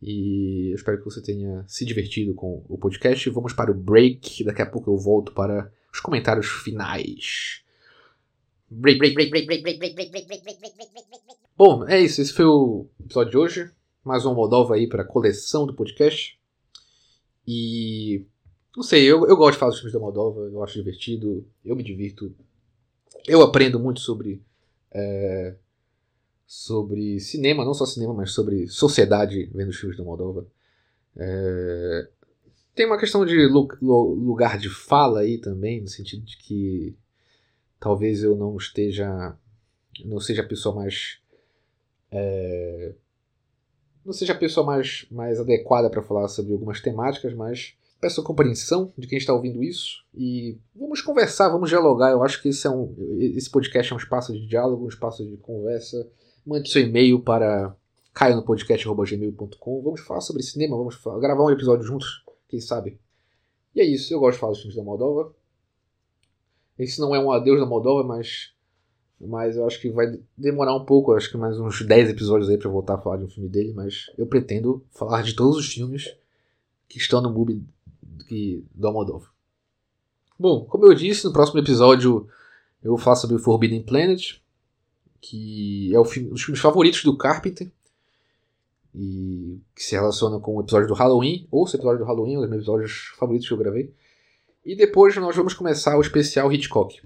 [0.00, 3.28] E eu espero que você tenha se divertido com o podcast.
[3.30, 4.44] Vamos para o break.
[4.44, 7.62] Daqui a pouco eu volto para os comentários finais.
[8.70, 11.38] Break, break, break, break, break, break, break, break, break, break, break, break, break, break, break.
[11.56, 12.20] Bom, é isso.
[12.20, 13.70] Esse foi o episódio de hoje.
[14.04, 16.38] Mais uma Moldova aí para a coleção do podcast.
[17.48, 18.22] E.
[18.76, 20.40] Não sei, eu, eu gosto de falar dos filmes da Moldova.
[20.40, 21.46] Eu acho divertido.
[21.64, 22.34] Eu me divirto
[23.26, 24.42] eu aprendo muito sobre
[24.92, 25.54] é,
[26.46, 30.46] sobre cinema, não só cinema, mas sobre sociedade vendo os filmes da Moldova.
[31.16, 32.08] É,
[32.74, 36.96] tem uma questão de lugar de fala aí também, no sentido de que
[37.80, 39.36] talvez eu não esteja,
[40.04, 41.18] não seja a pessoa mais
[42.10, 42.94] é,
[44.06, 47.74] não seja a pessoa mais, mais adequada para falar sobre algumas temáticas, mas
[48.06, 52.12] Peço a compreensão de quem está ouvindo isso e vamos conversar, vamos dialogar.
[52.12, 55.26] Eu acho que esse, é um, esse podcast é um espaço de diálogo, um espaço
[55.26, 56.08] de conversa.
[56.46, 57.74] Mande seu e-mail para
[58.14, 59.82] caionopodcast.gmail.com.
[59.82, 62.96] Vamos falar sobre cinema, vamos falar, gravar um episódio juntos, quem sabe.
[63.74, 65.34] E é isso, eu gosto de falar dos filmes da Moldova.
[66.78, 68.54] Esse não é um adeus da Moldova, mas
[69.20, 72.56] Mas eu acho que vai demorar um pouco, acho que mais uns 10 episódios aí
[72.62, 75.66] eu voltar a falar de um filme dele, mas eu pretendo falar de todos os
[75.66, 76.16] filmes
[76.88, 77.74] que estão no MUBI
[78.74, 79.30] do Almodóvar.
[80.38, 82.28] Bom, como eu disse, no próximo episódio
[82.82, 84.40] eu vou falar sobre o Forbidden Planet,
[85.20, 87.70] que é o filme, um dos filmes favoritos do Carpenter,
[88.94, 92.40] e que se relaciona com o episódio do Halloween, ou o episódio do Halloween, um
[92.40, 93.94] dos meus episódios favoritos que eu gravei.
[94.64, 97.00] E depois nós vamos começar o especial Hitchcock.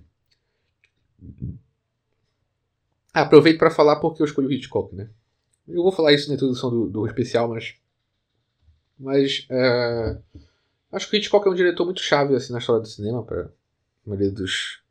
[3.13, 5.11] Aproveito para falar porque eu escolhi o Hitchcock, né?
[5.67, 7.75] Eu vou falar isso na introdução do, do especial, mas.
[8.99, 9.47] Mas.
[9.51, 10.19] É,
[10.93, 13.51] acho que Hitchcock é um diretor muito chave assim, na história do cinema, para a
[14.07, 14.83] maioria dos,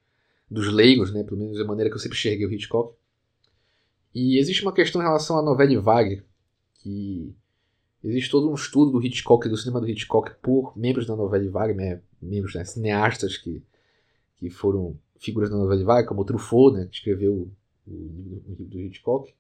[0.49, 1.23] dos leigos, né?
[1.23, 2.95] Pelo menos da maneira que eu sempre enxerguei o Hitchcock.
[4.13, 6.23] E existe uma questão em relação à novela vague,
[6.81, 7.35] que
[8.03, 11.73] existe todo um estudo do Hitchcock, do cinema do Hitchcock, por membros da novela vague,
[11.73, 12.01] né?
[12.21, 12.65] Membros, né?
[12.65, 13.61] cineastas que,
[14.37, 16.85] que foram figuras da novela vague, como o Truffaut, né?
[16.85, 17.51] Que escreveu
[17.87, 19.33] o, livro do Hitchcock.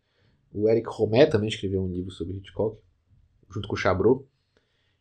[0.53, 2.77] O Eric Romer também escreveu um livro sobre Hitchcock,
[3.49, 4.27] junto com o Chabrol.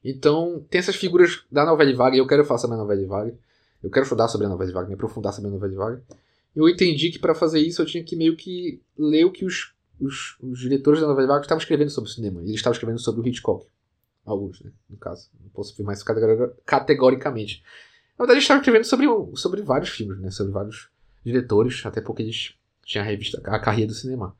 [0.04, 3.34] Então, tem essas figuras da novela vague, e eu quero falar sobre a novela vague.
[3.82, 6.02] Eu quero estudar sobre a novela vague, me aprofundar sobre a novela vague.
[6.54, 9.74] Eu entendi que para fazer isso eu tinha que meio que ler o que os,
[10.00, 12.40] os, os diretores da novela vague estavam escrevendo sobre o cinema.
[12.40, 13.66] Eles estavam escrevendo sobre o Hitchcock.
[14.24, 14.70] Alguns, né?
[14.88, 15.30] No caso.
[15.40, 16.04] Não posso afirmar isso
[16.64, 17.62] categoricamente.
[18.18, 20.30] Na verdade, eles estavam escrevendo sobre, sobre vários filmes, né?
[20.30, 20.88] Sobre vários
[21.24, 24.34] diretores, até porque eles tinha a revista A Carreira do Cinema.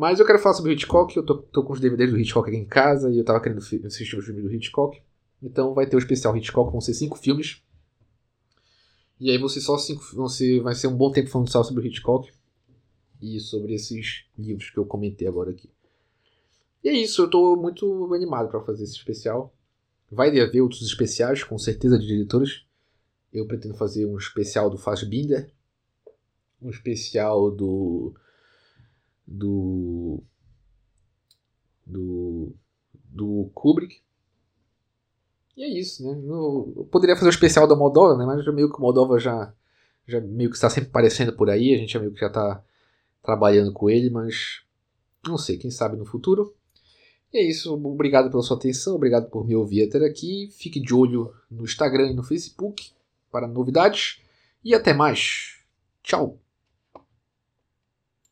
[0.00, 2.48] Mas eu quero falar sobre o Hitchcock, eu tô, tô com os DVDs do Hitchcock
[2.48, 4.98] aqui em casa e eu tava querendo assistir os filmes do Hitchcock.
[5.42, 7.62] Então vai ter o especial Hitchcock, vão ser cinco filmes.
[9.20, 11.86] E aí você só cinco, você vai ser um bom tempo falando só sobre o
[11.86, 12.32] Hitchcock
[13.20, 15.68] e sobre esses livros que eu comentei agora aqui.
[16.82, 19.54] E é isso, eu tô muito animado para fazer esse especial.
[20.10, 22.64] Vai haver outros especiais, com certeza, de diretores.
[23.30, 25.52] Eu pretendo fazer um especial do Fassbinder,
[26.62, 28.14] um especial do
[29.30, 30.20] do
[31.86, 32.52] do
[32.94, 34.00] do Kubrick.
[35.56, 36.18] E é isso, né?
[36.26, 38.26] Eu poderia fazer o especial da Moldova, né?
[38.26, 39.54] Mas meio que o Moldova já
[40.06, 42.64] já meio que está sempre aparecendo por aí, a gente meio que já está
[43.22, 44.62] trabalhando com ele, mas
[45.24, 46.54] não sei, quem sabe no futuro.
[47.32, 50.48] E é isso, obrigado pela sua atenção, obrigado por me ouvir até aqui.
[50.50, 52.90] Fique de olho no Instagram e no Facebook
[53.30, 54.20] para novidades.
[54.64, 55.60] E até mais.
[56.02, 56.40] Tchau!